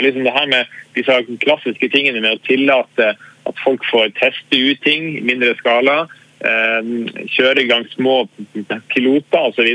liksom 0.00 0.25
det 0.25 0.37
her 0.37 0.47
med 0.50 0.66
disse 0.97 1.18
klassiske 1.45 1.90
tingene 1.92 2.23
med 2.25 2.38
å 2.38 2.47
tillate 2.47 3.12
at 3.49 3.62
folk 3.64 3.85
får 3.88 4.14
teste 4.18 4.57
ut 4.57 4.80
ting 4.85 5.11
i 5.18 5.25
mindre 5.25 5.54
skala, 5.61 6.07
eh, 6.40 6.80
kjøre 7.37 7.64
i 7.64 7.68
gang 7.71 7.87
små 7.95 8.23
piloter 8.95 9.50
osv. 9.50 9.68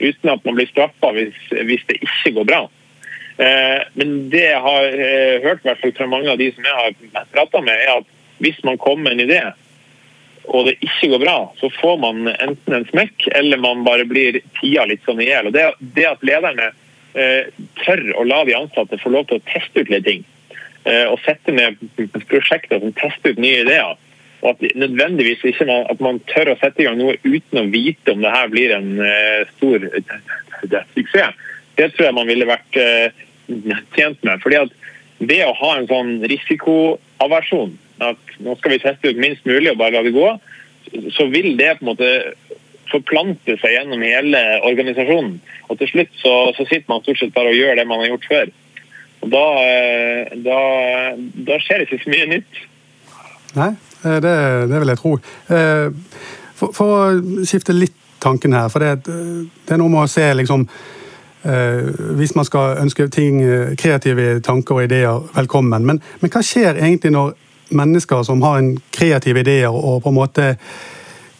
uten 0.00 0.30
at 0.32 0.44
man 0.44 0.54
blir 0.56 0.70
straffa 0.70 1.12
hvis, 1.12 1.40
hvis, 1.50 1.86
det 1.88 2.00
ikke 2.00 2.36
går 2.38 2.46
bra. 2.52 2.62
Eh, 3.40 3.80
men 3.94 4.30
det 4.32 4.46
jeg 4.46 4.62
har 4.66 4.82
hørt 5.46 5.64
hvert 5.64 5.96
fra 5.96 6.06
mange 6.10 6.30
av 6.30 6.38
de 6.38 6.52
som 6.54 6.64
jeg 6.64 6.76
har 6.82 7.26
prata 7.34 7.60
med, 7.60 7.74
er 7.74 8.00
at 8.00 8.16
hvis 8.40 8.62
man 8.64 8.78
kommer 8.80 9.10
med 9.10 9.18
en 9.18 9.28
idé 9.28 9.42
og 10.50 10.66
det 10.66 10.76
ikke 10.82 11.12
går 11.12 11.22
bra, 11.22 11.36
så 11.60 11.70
får 11.78 11.98
man 12.02 12.26
enten 12.32 12.74
en 12.74 12.86
smekk 12.88 13.28
eller 13.38 13.60
man 13.62 13.84
bare 13.86 14.06
blir 14.08 14.40
tia 14.58 14.86
litt 14.90 15.04
sånn 15.06 15.22
i 15.22 15.28
hjel. 15.28 15.52
Det, 15.54 15.68
det 15.94 16.06
at 16.08 16.24
lederne 16.26 16.72
eh, 17.14 17.50
tør 17.84 18.02
å 18.18 18.26
la 18.26 18.42
de 18.48 18.56
ansatte 18.58 18.98
få 18.98 19.12
lov 19.14 19.28
til 19.28 19.38
å 19.38 19.44
teste 19.46 19.84
ut 19.84 19.92
litt 19.92 20.06
ting, 20.08 20.24
eh, 20.90 21.06
og 21.06 21.20
sette 21.22 21.54
ned 21.54 21.78
prosjekter 22.30 22.82
som 22.82 22.96
tester 22.98 23.36
ut 23.36 23.42
nye 23.42 23.62
ideer, 23.62 23.94
og 24.40 24.54
at 24.54 24.76
nødvendigvis 24.80 25.44
ikke 25.46 25.68
man, 25.68 25.84
at 25.92 26.02
man 26.02 26.18
tør 26.32 26.54
å 26.54 26.58
sette 26.58 26.82
i 26.82 26.88
gang 26.88 26.98
noe 26.98 27.18
uten 27.22 27.60
å 27.60 27.68
vite 27.70 28.14
om 28.14 28.24
det 28.24 28.34
her 28.34 28.50
blir 28.50 28.74
en 28.74 28.90
eh, 29.04 29.46
stor 29.58 29.86
suksess, 30.96 31.46
det 31.78 31.92
tror 31.94 32.08
jeg 32.08 32.16
man 32.16 32.28
ville 32.28 32.48
vært 32.48 32.80
eh, 32.80 33.22
tjent 33.94 34.18
med. 34.26 34.42
fordi 34.42 34.64
at 34.64 34.74
ved 35.20 35.44
å 35.44 35.54
ha 35.60 35.70
en 35.76 35.86
sånn 35.86 36.12
risikoaversjon 36.24 37.76
at 38.00 38.34
nå 38.40 38.56
skal 38.58 38.74
vi 38.74 38.80
teste 38.82 39.12
ut 39.12 39.20
minst 39.20 39.46
mulig 39.48 39.72
og 39.72 39.80
bare 39.80 39.98
la 39.98 40.04
det 40.06 40.14
gå, 40.16 40.30
så 41.14 41.26
vil 41.30 41.54
det 41.58 41.76
på 41.78 41.84
en 41.84 41.92
måte 41.92 42.10
forplante 42.90 43.56
seg 43.60 43.76
gjennom 43.76 44.02
hele 44.02 44.40
organisasjonen. 44.66 45.36
Og 45.70 45.78
til 45.78 45.90
slutt 45.92 46.16
så, 46.18 46.34
så 46.56 46.66
sitter 46.66 46.88
man 46.90 47.04
stort 47.04 47.20
sett 47.20 47.34
bare 47.36 47.52
og 47.52 47.58
gjør 47.58 47.78
det 47.78 47.86
man 47.86 48.02
har 48.02 48.12
gjort 48.12 48.28
før. 48.30 48.52
Og 49.20 49.32
da, 49.32 49.46
eh, 49.68 50.36
da, 50.44 50.60
da 51.46 51.58
skjer 51.60 51.82
det 51.82 51.88
ikke 51.88 52.04
så 52.04 52.12
mye 52.14 52.28
nytt. 52.30 52.60
Nei, 53.58 53.72
eh, 54.04 54.20
det, 54.24 54.36
det 54.70 54.80
vil 54.80 54.92
jeg 54.94 55.00
tro. 55.02 55.12
Eh, 55.56 56.22
for, 56.56 56.72
for, 56.76 56.94
å 56.94 57.44
skifte 57.48 57.76
litt 57.76 57.96
tanken 58.20 58.56
her, 58.56 58.70
for 58.72 58.84
det, 58.84 59.04
det 59.04 59.76
er 59.76 59.80
noe 59.80 59.92
med 59.92 60.06
å 60.06 60.10
se 60.10 60.26
liksom 60.36 60.66
hvis 61.40 62.34
man 62.36 62.44
skal 62.44 62.82
ønske 62.82 63.06
ting, 63.08 63.38
kreative 63.80 64.42
tanker 64.44 64.76
og 64.76 64.82
ideer 64.84 65.22
velkommen. 65.32 65.86
Men, 65.88 66.02
men 66.20 66.32
hva 66.34 66.42
skjer 66.44 66.76
egentlig 66.76 67.14
når 67.14 67.30
mennesker 67.70 68.22
som 68.26 68.42
har 68.42 68.58
en 68.60 68.72
kreative 68.94 69.44
ideer 69.44 69.74
og 69.74 70.02
på 70.04 70.12
en 70.12 70.18
måte 70.18 70.46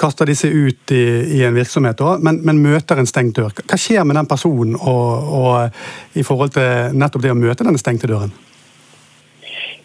kaster 0.00 0.30
disse 0.30 0.48
ut 0.48 0.92
i, 0.96 1.02
i 1.36 1.42
en 1.44 1.56
virksomhet, 1.56 2.00
men, 2.24 2.40
men, 2.46 2.62
møter 2.64 3.00
en 3.00 3.08
stengt 3.08 3.36
dør. 3.36 3.52
Hva 3.52 3.76
skjer 3.76 4.06
med 4.08 4.16
den 4.16 4.28
personen 4.30 4.78
og, 4.80 5.34
og 5.40 6.16
i 6.16 6.24
forhold 6.24 6.54
til 6.56 6.96
nettopp 6.96 7.26
det 7.26 7.34
å 7.34 7.38
møte 7.38 7.66
denne 7.66 7.80
stengte 7.80 8.08
døren? 8.08 8.32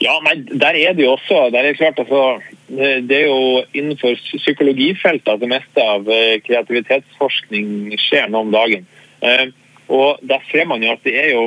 Ja, 0.03 0.17
nei, 0.23 0.35
Der 0.59 0.75
er 0.75 0.95
det 0.95 1.05
jo 1.05 1.13
også 1.15 1.49
der 1.53 1.63
er 1.63 1.71
det 1.71 1.79
klart 1.79 1.99
altså, 1.99 2.39
Det 2.67 3.15
er 3.15 3.27
jo 3.29 3.63
innenfor 3.73 4.17
psykologifeltet 4.37 5.29
at 5.31 5.39
det 5.39 5.51
meste 5.51 5.83
av 5.83 6.09
eh, 6.11 6.39
kreativitetsforskning 6.43 7.95
skjer 8.01 8.27
nå 8.31 8.43
om 8.43 8.51
dagen. 8.55 8.87
Eh, 9.23 9.47
og 9.87 10.19
Der 10.21 10.43
ser 10.51 10.67
man 10.67 10.83
jo 10.83 10.95
at 10.95 11.03
det 11.05 11.15
er 11.19 11.31
jo 11.35 11.45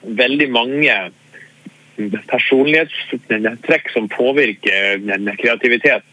veldig 0.00 0.48
mange 0.52 0.94
personlighetstrekk 2.30 3.90
som 3.94 4.08
påvirker 4.12 5.02
kreativitet. 5.40 6.06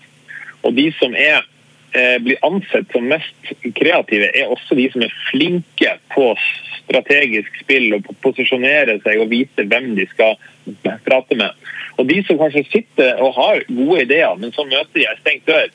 Og 0.65 0.76
de 0.76 0.91
som 1.00 1.15
er, 1.15 1.45
eh, 1.93 2.17
blir 2.19 2.38
ansett 2.43 2.91
som 2.91 3.08
mest 3.08 3.54
kreative, 3.76 4.32
er 4.34 4.52
også 4.52 4.76
de 4.76 4.89
som 4.91 5.02
er 5.02 5.13
flinke 5.32 5.97
på 6.12 6.36
strategisk 6.88 7.52
spill 7.62 7.93
og 7.95 8.04
på 8.06 8.13
å 8.13 8.21
posisjonere 8.30 9.02
seg 9.04 9.21
og 9.21 9.30
vite 9.30 9.67
hvem 9.67 9.95
de 9.95 10.08
skal 10.08 10.38
prate 11.06 11.36
med. 11.36 11.52
Og 11.97 12.08
de 12.08 12.21
som 12.23 12.38
kanskje 12.38 12.67
sitter 12.71 13.21
og 13.23 13.34
har 13.36 13.63
gode 13.69 14.02
ideer, 14.06 14.36
men 14.39 14.52
så 14.52 14.65
møter 14.67 14.93
de 14.93 15.08
ei 15.08 15.17
stengt 15.21 15.45
dør, 15.50 15.67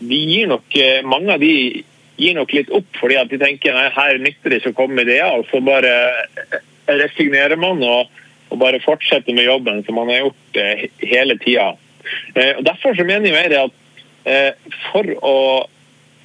de 0.00 0.20
gir 0.28 0.46
nok, 0.50 0.64
eh, 0.76 1.02
mange 1.02 1.32
av 1.32 1.40
de 1.40 1.84
gir 2.16 2.34
nok 2.34 2.52
litt 2.52 2.70
opp 2.70 2.86
fordi 3.00 3.16
at 3.18 3.30
de 3.30 3.38
tenker 3.38 3.74
nei, 3.74 3.88
her 3.90 4.18
nytter 4.18 4.50
det 4.50 4.60
ikke 4.60 4.74
å 4.74 4.80
komme 4.82 5.00
med 5.00 5.08
ideer, 5.08 5.32
og 5.34 5.46
så 5.50 5.60
bare 5.64 5.94
resignerer 6.86 7.56
man. 7.58 7.82
og 7.82 8.06
og 8.52 8.60
bare 8.60 8.82
fortsette 8.84 9.34
med 9.34 9.48
jobben 9.48 9.82
som 9.86 9.98
man 9.98 10.12
har 10.12 10.26
gjort 10.26 10.60
eh, 10.60 10.84
hele 11.02 11.38
tida. 11.42 11.72
Eh, 12.34 12.60
derfor 12.66 12.94
så 12.94 13.06
mener 13.06 13.32
jeg 13.32 13.56
at 13.58 13.74
eh, 14.28 14.76
for 14.90 15.10
å, 15.24 15.36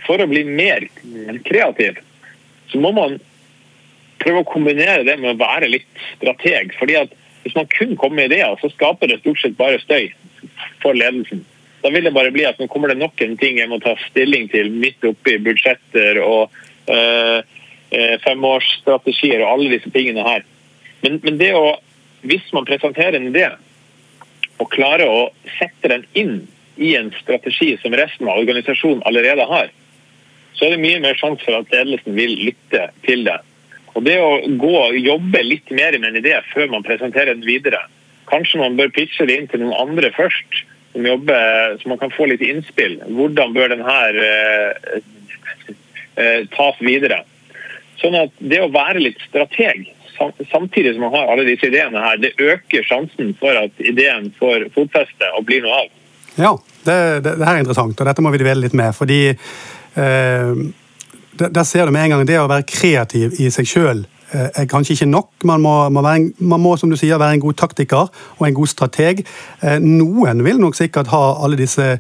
for 0.06 0.22
å 0.22 0.30
bli 0.30 0.44
mer 0.48 0.86
kreativ, 1.48 2.02
så 2.70 2.82
må 2.82 2.92
man 2.96 3.18
prøve 4.20 4.44
å 4.44 4.50
kombinere 4.50 5.06
det 5.08 5.16
med 5.22 5.34
å 5.34 5.40
være 5.40 5.72
litt 5.72 6.04
strateg. 6.18 6.76
fordi 6.80 7.00
at 7.00 7.16
Hvis 7.44 7.56
man 7.56 7.70
kun 7.72 7.96
kommer 7.96 8.20
med 8.20 8.34
ideer, 8.34 8.58
så 8.60 8.70
skaper 8.74 9.08
det 9.08 9.22
stort 9.22 9.40
sett 9.42 9.56
bare 9.58 9.80
støy 9.80 10.12
for 10.84 10.94
ledelsen. 10.94 11.46
Da 11.80 11.90
vil 11.94 12.04
det 12.04 12.14
bare 12.14 12.34
bli 12.36 12.44
at 12.44 12.60
nå 12.60 12.68
kommer 12.68 12.92
det 12.92 13.00
nok 13.00 13.22
en 13.24 13.38
ting 13.40 13.62
jeg 13.62 13.72
må 13.72 13.80
ta 13.80 13.96
stilling 14.10 14.50
til 14.52 14.68
midt 14.72 15.06
oppi 15.08 15.38
budsjetter 15.40 16.20
og 16.20 16.52
øh, 16.92 17.40
femårsstrategier 18.26 19.40
og 19.40 19.54
alle 19.54 19.78
disse 19.78 19.92
tingene 19.96 20.26
her. 20.28 20.44
Men, 21.06 21.22
men 21.24 21.40
det 21.40 21.54
å 21.56 21.78
hvis 22.22 22.48
man 22.56 22.68
presenterer 22.68 23.18
en 23.18 23.30
idé 23.32 23.48
og 24.60 24.72
klarer 24.74 25.08
å 25.08 25.30
sette 25.58 25.92
den 25.92 26.06
inn 26.20 26.34
i 26.80 26.96
en 27.00 27.12
strategi 27.20 27.74
som 27.82 27.96
resten 27.96 28.28
av 28.28 28.40
organisasjonen 28.42 29.04
allerede 29.08 29.46
har, 29.48 29.70
så 30.56 30.66
er 30.66 30.76
det 30.76 30.84
mye 30.84 31.00
mer 31.04 31.16
sjanse 31.20 31.46
for 31.46 31.56
at 31.60 31.72
ledelsen 31.72 32.18
vil 32.18 32.34
lytte 32.50 32.90
til 33.06 33.24
det. 33.28 33.38
Og 33.96 34.04
Det 34.06 34.18
å 34.22 34.32
gå 34.60 34.74
og 34.80 34.98
jobbe 35.00 35.44
litt 35.44 35.72
mer 35.76 35.96
med 36.00 36.12
en 36.12 36.20
idé 36.22 36.36
før 36.54 36.70
man 36.72 36.86
presenterer 36.86 37.34
den 37.34 37.48
videre. 37.48 37.82
Kanskje 38.30 38.62
man 38.62 38.78
bør 38.78 38.92
pitche 38.96 39.26
det 39.28 39.40
inn 39.40 39.50
til 39.50 39.64
noen 39.64 39.80
andre 39.90 40.12
først, 40.16 40.64
som 40.94 41.06
jobber, 41.06 41.78
så 41.80 41.90
man 41.90 42.00
kan 42.02 42.14
få 42.14 42.28
litt 42.30 42.44
innspill. 42.46 43.00
Hvordan 43.08 43.54
bør 43.56 43.74
denne 43.74 43.98
eh, 46.20 46.46
tas 46.56 46.80
videre. 46.84 47.24
Sånn 48.00 48.16
at 48.20 48.36
det 48.40 48.62
å 48.64 48.72
være 48.74 49.04
litt 49.04 49.20
strateg, 49.28 49.88
samtidig 50.52 50.94
som 50.96 51.06
man 51.06 51.16
har 51.16 51.32
alle 51.32 51.48
disse 51.48 51.70
ideene 51.70 52.04
her, 52.04 52.20
det 52.22 52.36
øker 52.38 52.86
sjansen 52.88 53.34
for 53.40 53.56
at 53.60 53.82
ideen 53.82 54.30
får 54.40 54.70
fotfeste 54.76 55.32
og 55.38 55.48
blir 55.48 55.64
noe 55.66 55.82
av. 55.84 55.90
Ja, 56.40 56.54
det, 56.86 57.00
det, 57.26 57.34
det 57.40 57.48
her 57.48 57.58
er 57.58 57.64
interessant, 57.64 58.00
og 58.00 58.08
dette 58.08 58.24
må 58.24 58.32
vi 58.34 58.42
dvele 58.42 58.64
litt 58.68 58.78
med. 58.78 58.96
fordi 58.96 59.22
eh, 59.32 60.54
der 61.40 61.64
ser 61.64 61.86
du 61.86 61.92
med 61.96 62.06
en 62.06 62.16
gang 62.16 62.28
det 62.28 62.40
å 62.40 62.50
være 62.52 62.68
kreativ 62.68 63.38
i 63.40 63.50
seg 63.54 63.68
sjøl 63.68 64.04
eh, 64.34 64.50
er 64.50 64.68
kanskje 64.72 64.98
ikke 64.98 65.10
nok. 65.12 65.32
Man 65.48 65.64
må, 65.64 65.76
være 66.02 66.16
en, 66.20 66.28
man 66.52 66.64
må, 66.64 66.76
som 66.78 66.92
du 66.92 66.98
sier, 67.00 67.20
være 67.20 67.38
en 67.38 67.46
god 67.46 67.60
taktiker 67.62 68.12
og 68.38 68.44
en 68.48 68.58
god 68.58 68.72
strateg. 68.72 69.24
Eh, 69.64 69.80
noen 69.84 70.44
vil 70.46 70.60
nok 70.62 70.78
sikkert 70.80 71.12
ha 71.14 71.24
alle 71.40 71.60
disse 71.60 71.98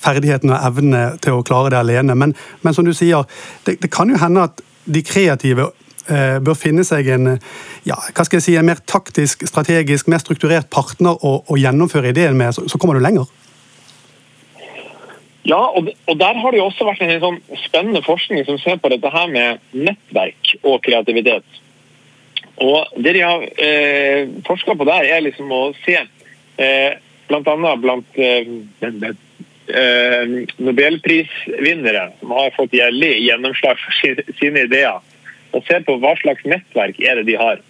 ferdighetene 0.00 0.56
og 0.56 0.66
evnene 0.70 1.04
til 1.20 1.36
å 1.36 1.44
klare 1.44 1.74
det 1.74 1.80
alene, 1.80 2.16
men, 2.16 2.32
men 2.64 2.76
som 2.76 2.86
du 2.86 2.94
sier, 2.96 3.28
det, 3.66 3.76
det 3.82 3.90
kan 3.92 4.08
jo 4.08 4.20
hende 4.20 4.48
at 4.48 4.62
de 4.90 5.02
kreative 5.04 5.68
bør 6.08 6.56
finne 6.58 6.84
seg 6.86 7.08
en, 7.14 7.34
ja, 7.86 7.96
hva 7.96 8.24
skal 8.26 8.38
jeg 8.38 8.46
si, 8.46 8.54
en 8.58 8.66
mer 8.68 8.80
taktisk, 8.88 9.44
strategisk, 9.48 10.08
mer 10.10 10.22
strukturert 10.22 10.70
partner 10.72 11.18
å, 11.26 11.40
å 11.44 11.58
gjennomføre 11.60 12.14
ideen 12.14 12.38
med, 12.38 12.54
så, 12.56 12.64
så 12.70 12.80
kommer 12.80 12.98
du 12.98 13.04
lenger. 13.04 13.28
Ja, 15.42 15.60
og, 15.76 15.88
der 16.18 16.34
har 16.34 16.52
det 16.52 16.60
jo 16.60 16.68
også 16.68 16.84
vært 16.84 17.02
en 17.04 17.22
sånn 17.22 17.40
spennende 17.64 18.02
forskning 18.04 18.44
som 18.44 18.58
ser 18.60 18.76
på 18.80 18.90
dette 18.92 19.10
her 19.10 19.30
med 19.32 19.62
nettverk 19.72 20.54
og 20.60 20.82
kreativitet. 20.84 21.60
Og 22.60 22.92
Det 23.00 23.14
de 23.16 23.22
har 23.24 23.46
eh, 23.64 24.28
forska 24.46 24.76
på 24.76 24.84
der, 24.84 25.08
er 25.08 25.24
liksom 25.24 25.52
å 25.52 25.62
se 25.80 25.96
eh, 25.96 26.98
bl.a. 27.30 27.72
blant 27.80 28.20
eh, 28.20 28.50
eh, 28.84 30.34
nobelprisvinnere 30.60 32.10
som 32.20 32.36
har 32.36 32.52
fått 32.58 32.76
gjeldig 32.76 33.14
gjennomslag 33.24 33.80
for 33.80 34.36
sine 34.42 34.66
ideer, 34.68 35.00
og 35.56 35.66
ser 35.66 35.84
på 35.86 35.96
hva 36.02 36.14
slags 36.20 36.46
nettverk 36.48 37.00
er 37.02 37.20
det 37.20 37.26
de 37.30 37.36
har. 37.40 37.60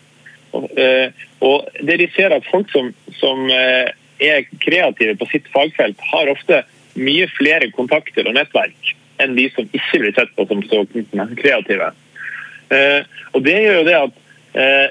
Og, 0.57 0.67
eh, 0.79 1.11
det 1.81 1.99
de 2.01 2.09
ser 2.17 2.35
at 2.35 2.47
Folk 2.51 2.71
som, 2.73 2.93
som 3.21 3.51
eh, 3.55 3.91
er 4.21 4.49
kreative 4.63 5.17
på 5.19 5.29
sitt 5.31 5.47
fagfelt, 5.55 6.01
har 6.13 6.33
ofte 6.33 6.63
mye 6.99 7.29
flere 7.33 7.71
kontakter 7.73 8.27
og 8.27 8.37
nettverk 8.37 8.95
enn 9.21 9.37
de 9.37 9.47
som 9.53 9.69
ikke 9.69 10.01
blir 10.01 10.17
sett 10.17 10.33
på 10.37 10.47
som 10.49 10.63
så 10.65 10.83
kreative. 11.39 11.93
Eh, 12.73 13.01
og 13.35 13.45
Det 13.45 13.57
gjør 13.61 13.81
jo 13.81 13.87
det 13.89 14.01
at 14.01 14.19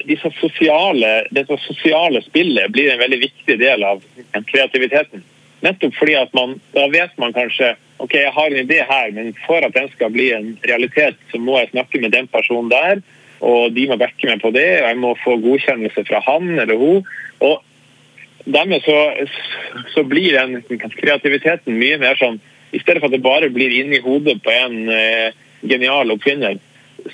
disse 0.07 0.29
sosiale, 0.37 1.25
dette 1.35 1.57
sosiale 1.65 2.21
spillet 2.23 2.71
blir 2.71 2.93
en 2.93 3.01
veldig 3.01 3.17
viktig 3.25 3.57
del 3.59 3.81
av 3.83 4.05
kreativiteten. 4.47 5.19
Nettopp 5.65 5.95
fordi 5.99 6.15
at 6.15 6.33
man, 6.37 6.57
da 6.73 6.87
vet 6.91 7.15
man 7.19 7.35
kanskje 7.35 7.73
ok, 7.99 8.13
jeg 8.15 8.31
har 8.35 8.51
en 8.51 8.61
idé 8.63 8.79
her, 8.87 9.09
men 9.15 9.33
for 9.45 9.63
at 9.65 9.75
den 9.75 9.89
skal 9.91 10.11
bli 10.13 10.29
en 10.31 10.53
realitet, 10.63 11.17
så 11.31 11.39
må 11.41 11.57
jeg 11.59 11.73
snakke 11.73 11.99
med 11.99 12.13
den 12.15 12.29
personen 12.31 12.71
der. 12.71 13.01
Og 13.39 13.73
de 13.75 13.85
må 13.87 13.97
backe 13.99 14.27
meg 14.27 14.41
på 14.43 14.51
det, 14.55 14.67
og 14.81 14.87
jeg 14.87 14.99
må 14.99 15.15
få 15.23 15.35
godkjennelse 15.43 16.05
fra 16.07 16.21
han 16.25 16.47
eller 16.59 16.79
hun. 16.79 17.03
Og 17.43 17.59
dermed 18.47 18.83
så, 18.83 18.97
så 19.93 20.03
blir 20.07 20.35
den 20.35 20.63
kreativiteten 20.95 21.79
mye 21.79 21.99
mer 22.01 22.19
sånn 22.19 22.39
I 22.69 22.79
stedet 22.83 23.01
for 23.01 23.09
at 23.09 23.15
det 23.15 23.25
bare 23.25 23.49
blir 23.49 23.73
inni 23.73 23.97
hodet 24.03 24.35
på 24.45 24.51
en 24.53 24.91
eh, 24.93 25.33
genial 25.65 26.11
oppfinner, 26.13 26.59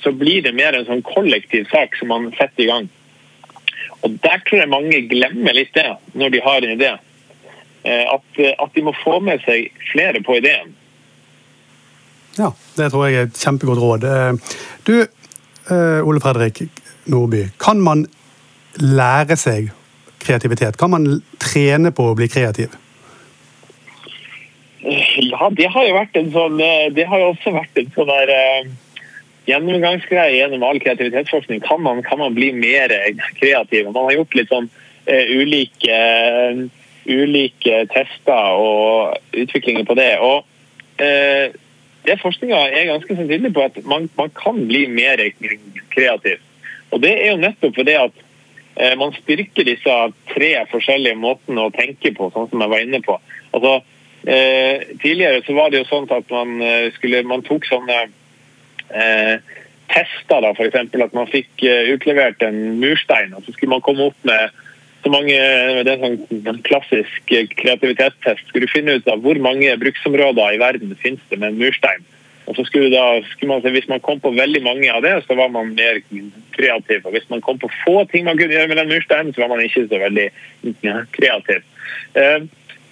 så 0.04 0.12
blir 0.12 0.42
det 0.44 0.52
mer 0.52 0.76
en 0.76 0.84
sånn 0.84 1.04
kollektiv 1.06 1.70
sak 1.72 1.96
som 1.96 2.12
man 2.12 2.26
setter 2.36 2.66
i 2.66 2.68
gang. 2.68 2.90
Og 4.04 4.18
Der 4.20 4.42
tror 4.44 4.60
jeg 4.60 4.72
mange 4.74 5.00
glemmer 5.08 5.56
litt 5.56 5.72
det 5.78 5.88
når 6.12 6.34
de 6.34 6.42
har 6.44 6.60
en 6.60 6.74
idé. 6.76 6.92
Eh, 7.86 8.06
at, 8.10 8.42
at 8.60 8.74
de 8.74 8.84
må 8.86 8.96
få 9.04 9.20
med 9.22 9.44
seg 9.46 9.70
flere 9.92 10.24
på 10.26 10.40
ideen. 10.40 10.74
Ja, 12.36 12.52
det 12.76 12.90
tror 12.92 13.08
jeg 13.08 13.16
er 13.20 13.28
et 13.30 13.40
kjempegodt 13.40 13.80
råd. 13.80 14.08
Eh, 14.10 14.56
du, 14.88 14.96
eh, 15.72 16.00
Ole 16.04 16.22
Fredrik 16.24 16.66
Nordby, 17.12 17.46
kan 17.62 17.80
man 17.84 18.06
lære 18.82 19.38
seg 19.40 19.70
kreativitet? 20.20 20.80
Kan 20.82 20.92
man 20.92 21.22
trene 21.40 21.94
på 21.96 22.10
å 22.10 22.18
bli 22.18 22.28
kreativ? 22.32 22.74
Ja, 24.86 25.48
det 25.56 25.70
har 25.72 25.86
jo 25.88 25.94
vært 25.96 26.18
en 26.20 26.28
sånn 26.34 26.60
eh, 26.62 26.92
Det 26.94 27.08
har 27.10 27.22
jo 27.22 27.32
også 27.32 27.56
vært 27.56 27.80
en 27.80 27.88
sånn 27.96 28.12
der 28.12 28.34
gjennomgangsgreie 29.46 30.40
gjennom 30.40 30.66
all 30.66 30.80
kreativitetsforskning. 30.82 31.62
Kan 31.64 31.84
man, 31.86 32.02
kan 32.04 32.20
man, 32.20 32.34
bli 32.36 32.52
mer 32.54 32.92
kreativ? 33.40 33.86
Man 33.92 34.10
har 34.10 34.18
gjort 34.18 34.38
litt 34.40 34.50
sånn 34.50 34.66
uh, 34.66 35.26
ulike, 35.38 36.00
uh, 36.00 36.64
ulike 37.06 37.86
tester 37.94 38.60
og 38.60 39.18
utviklinger 39.34 39.86
på 39.86 39.98
det. 39.98 40.12
Og 40.20 40.46
det 42.06 42.16
forskninga 42.22 42.60
er 42.70 42.90
ganske 42.90 43.18
tydelig 43.18 43.52
på 43.54 43.66
at 43.66 43.78
man, 43.86 44.10
man, 44.18 44.32
kan 44.36 44.62
bli 44.70 44.86
mer 44.88 45.22
kreativ. 45.94 46.42
Og 46.92 47.02
det 47.04 47.12
er 47.14 47.34
jo 47.34 47.42
nettopp 47.42 47.76
fordi 47.78 47.98
at 48.00 48.26
Eh, 48.76 48.96
man 48.98 49.14
styrker 49.16 49.64
disse 49.64 49.94
tre 50.34 50.50
forskjellige 50.72 51.16
måtene 51.16 51.64
å 51.64 51.74
tenke 51.74 52.12
på, 52.16 52.28
sånn 52.34 52.50
som 52.52 52.64
jeg 52.64 52.72
var 52.74 52.84
inne 52.84 53.00
på. 53.06 53.16
Altså, 53.56 53.78
eh, 54.28 54.84
tidligere 55.00 55.44
så 55.46 55.56
var 55.56 55.72
det 55.72 55.84
jo 55.84 55.92
sånn 55.92 56.10
at 56.12 56.28
man, 56.34 56.62
eh, 56.62 56.92
skulle, 56.98 57.24
man 57.24 57.46
tok 57.48 57.68
sånne 57.70 58.02
eh, 58.92 59.38
tester, 59.88 60.44
da, 60.44 60.52
f.eks. 60.52 60.76
at 60.76 61.16
man 61.16 61.32
fikk 61.32 61.64
utlevert 61.94 62.44
en 62.44 62.80
murstein, 62.82 63.34
og 63.38 63.46
så 63.46 63.54
skulle 63.54 63.78
man 63.78 63.86
komme 63.86 64.10
opp 64.10 64.28
med 64.28 64.52
så 65.06 65.12
mange, 65.14 65.38
det 65.86 65.92
er 65.92 66.02
en 66.02 66.18
sånn 66.26 66.64
klassisk 66.66 67.30
kreativitetstest. 67.30 68.48
Skulle 68.50 68.66
du 68.66 68.72
finne 68.74 68.98
ut 68.98 69.10
av 69.12 69.22
hvor 69.22 69.38
mange 69.38 69.76
bruksområder 69.78 70.56
i 70.56 70.62
verden 70.62 70.96
finnes 70.98 71.22
det 71.30 71.38
med 71.38 71.52
en 71.52 71.60
murstein. 71.62 72.02
Og 72.46 72.58
så 72.58 72.66
skulle, 72.66 72.90
da, 72.94 73.22
skulle 73.30 73.54
man, 73.54 73.74
Hvis 73.74 73.88
man 73.90 74.02
kom 74.02 74.20
på 74.22 74.32
veldig 74.34 74.62
mange 74.66 74.90
av 74.94 75.02
det, 75.06 75.14
så 75.28 75.38
var 75.38 75.50
man 75.54 75.74
mer 75.78 76.02
kreativ. 76.58 77.06
Og 77.06 77.14
hvis 77.14 77.30
man 77.30 77.42
kom 77.42 77.62
på 77.62 77.70
få 77.84 78.06
ting 78.10 78.26
man 78.26 78.38
kunne 78.38 78.54
gjøre 78.54 78.70
med 78.70 78.78
den 78.82 78.90
mursteinen, 78.90 79.34
så 79.34 79.42
var 79.42 79.54
man 79.54 79.62
ikke 79.62 79.88
så 79.90 80.02
veldig 80.02 80.28
kreativ. 81.18 81.66
Eh, 82.14 82.46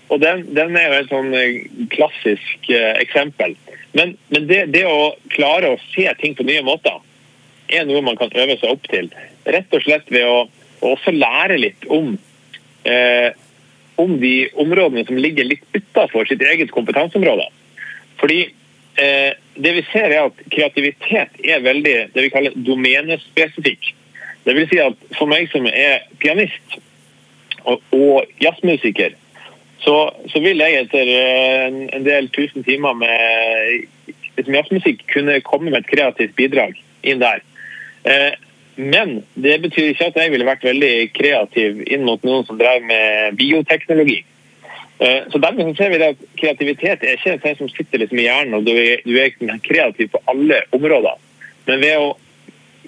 og 0.10 0.21
den, 0.21 0.45
den, 0.54 0.78
er 0.78 0.89
jo 0.89 0.99
et 0.99 1.12
sånn 1.13 1.34
eh, 1.38 1.69
klassisk 1.93 2.69
eh, 2.69 2.93
eksempel. 3.02 3.56
Men, 3.97 4.17
men 4.34 4.49
det, 4.49 4.67
det, 4.73 4.86
å 4.89 5.13
klare 5.34 5.73
å 5.73 5.82
se 5.93 6.06
ting 6.21 6.38
på 6.38 6.45
nye 6.45 6.65
måter 6.65 7.02
er 7.73 7.86
noe 7.89 8.04
man 8.06 8.17
kan 8.19 8.34
øve 8.34 8.58
seg 8.60 8.73
opp 8.73 8.89
til. 8.89 9.10
Rett 9.49 9.73
og 9.73 9.86
slett 9.86 10.10
ved 10.13 10.28
å, 10.30 10.43
å 10.84 10.93
også 10.98 11.13
lære 11.15 11.60
litt 11.62 11.88
om, 11.91 12.17
eh, 12.86 13.32
om 13.96 14.17
de 14.19 14.50
områdene 14.60 15.06
som 15.08 15.19
ligger 15.19 15.48
litt 15.48 15.63
utafor 15.74 16.28
sitt 16.28 16.43
eget 16.43 16.72
kompetanseområde. 16.76 17.48
Fordi 18.19 18.41
eh, 19.00 19.32
det 19.56 19.74
vi 19.78 19.86
ser 19.91 20.12
er 20.12 20.28
at 20.28 20.46
kreativitet 20.52 21.41
er 21.43 21.65
veldig 21.65 21.98
det 22.13 22.28
vi 22.28 22.32
kaller 22.34 22.56
domenespesifikk. 22.56 23.93
Det 24.43 24.56
vil 24.58 24.69
si 24.69 24.80
at 24.84 24.98
for 25.17 25.32
meg 25.32 25.48
som 25.54 25.67
er 25.69 26.04
pianist 26.19 26.80
og, 27.63 27.80
og 27.96 28.32
jazzmusiker, 28.43 29.15
så, 29.84 29.98
så, 30.32 30.39
vil 30.39 30.62
jeg 30.63 30.86
etter 30.86 31.10
en, 31.12 31.80
en 31.91 32.06
del 32.06 32.30
tusen 32.32 32.63
timer 32.63 32.96
med 32.96 34.13
liksom 34.38 34.56
jazzmusikk 34.56 35.04
kunne 35.12 35.41
komme 35.43 35.72
med 35.72 35.82
et 35.82 35.91
kreativt 35.91 36.36
bidrag 36.39 36.78
inn 37.04 37.19
der. 37.24 37.43
Eh, 38.08 38.32
men 38.75 39.19
det 39.33 39.59
betyr 39.62 39.91
ikke 39.91 40.09
at 40.09 40.17
jeg 40.17 40.31
ville 40.33 40.47
vært 40.47 40.65
veldig 40.65 40.93
kreativ 41.13 41.83
inn 41.86 42.05
mot 42.07 42.23
noen 42.25 42.45
som 42.47 42.57
drev 42.57 42.86
med 42.86 43.38
bioteknologi. 43.38 44.23
Eh, 44.99 45.21
så 45.31 45.41
dermed 45.41 45.75
ser 45.77 45.91
vi 45.93 46.01
at 46.05 46.23
Kreativitet 46.39 47.03
er 47.03 47.17
ikke 47.17 47.38
det 47.43 47.57
som 47.59 47.69
sitter 47.71 48.03
liksom 48.03 48.21
i 48.21 48.27
hjernen 48.27 48.57
og 48.59 48.65
du 48.67 48.73
er, 48.73 49.03
er 49.03 49.62
kreativ 49.65 50.13
på 50.13 50.21
alle 50.31 50.63
områder. 50.75 51.21
Men 51.67 51.83
ved 51.83 52.01
å 52.01 52.09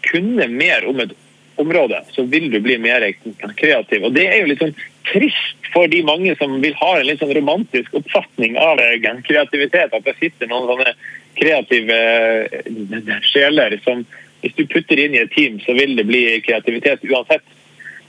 kunne 0.05 0.47
mer 0.51 0.85
om 0.89 0.99
et 1.01 1.15
område, 1.61 2.01
så 2.11 2.25
vil 2.27 2.49
du 2.51 2.59
bli 2.59 2.77
mer 2.81 3.05
kreativ. 3.55 4.03
Og 4.03 4.13
Det 4.13 4.25
er 4.27 4.41
jo 4.41 4.49
litt 4.51 4.63
sånn 4.63 4.75
trist 5.07 5.69
for 5.73 5.87
de 5.91 6.01
mange 6.07 6.35
som 6.39 6.57
vil 6.63 6.75
ha 6.81 6.91
en 6.97 7.07
litt 7.07 7.21
sånn 7.23 7.33
romantisk 7.35 7.93
oppfatning 7.95 8.57
av 8.59 8.81
kreativitet. 9.27 9.93
At 9.93 10.05
det 10.05 10.17
sitter 10.19 10.51
noen 10.51 10.67
sånne 10.71 10.93
kreative 11.39 11.95
eh, 11.95 13.17
sjeler 13.27 13.79
som 13.83 14.05
hvis 14.45 14.58
du 14.58 14.65
putter 14.69 15.01
inn 15.01 15.15
i 15.17 15.21
et 15.23 15.34
team, 15.34 15.58
så 15.65 15.73
vil 15.73 15.95
det 15.97 16.05
bli 16.05 16.23
kreativitet 16.45 17.05
uansett. 17.10 17.45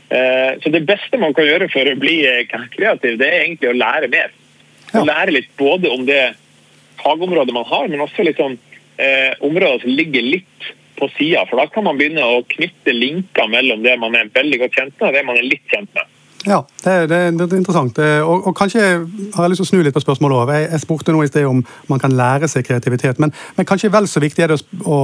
Eh, 0.09 0.53
så 0.63 0.71
det 0.71 0.85
beste 0.87 1.19
man 1.19 1.35
kan 1.35 1.49
gjøre 1.49 1.71
for 1.73 1.89
å 1.89 1.99
bli 1.99 2.19
eh, 2.29 2.45
kreativ, 2.47 3.17
det 3.19 3.27
er 3.27 3.45
egentlig 3.47 3.73
å 3.73 3.79
lære 3.79 4.11
mer. 4.13 4.35
Å 4.95 5.05
lære 5.05 5.35
litt 5.35 5.49
både 5.59 5.91
om 5.91 6.05
det 6.07 6.37
fagområdet 7.01 7.55
man 7.57 7.67
har, 7.69 7.89
men 7.91 8.05
også 8.05 8.27
sånn 8.37 8.59
eh, 9.03 9.33
områder 9.45 9.83
som 9.83 9.97
ligger 9.97 10.25
litt 10.25 10.69
på 10.97 11.09
sida. 11.17 11.45
For 11.49 11.61
da 11.61 11.67
kan 11.73 11.89
man 11.89 11.99
begynne 11.99 12.25
å 12.25 12.45
knytte 12.53 12.95
linker 12.95 13.49
mellom 13.53 13.83
det 13.85 13.97
man 14.01 14.15
er 14.17 14.31
veldig 14.35 14.61
godt 14.63 14.79
kjent 14.79 14.95
med, 15.01 15.09
og 15.09 15.19
det 15.19 15.25
man 15.27 15.41
er 15.41 15.49
litt 15.49 15.67
kjent 15.73 15.91
med. 15.97 16.13
Ja, 16.47 16.61
det, 16.85 17.09
det, 17.11 17.19
det 17.41 17.47
er 17.49 17.59
interessant. 17.59 17.99
Eh, 17.99 18.21
og, 18.23 18.47
og, 18.47 18.55
kanskje 18.57 18.85
har 19.35 19.43
jeg 19.43 19.53
lyst 19.53 19.65
til 19.65 19.67
å 19.67 19.71
snu 19.73 19.83
litt 19.83 19.97
på 19.97 20.05
spørsmålet 20.05 20.39
òg. 20.39 20.55
Jeg, 20.55 20.69
jeg, 20.71 20.83
spurte 20.85 21.15
nå 21.15 21.25
i 21.25 21.31
sted 21.31 21.49
om 21.49 21.65
man 21.91 22.03
kan 22.03 22.15
lære 22.15 22.49
seg 22.51 22.67
kreativitet, 22.69 23.19
men, 23.23 23.35
men 23.57 23.69
kanskje 23.69 23.91
vel 23.93 24.07
så 24.11 24.23
viktig 24.23 24.47
er 24.47 24.55
det 24.55 24.61
å, 24.87 25.01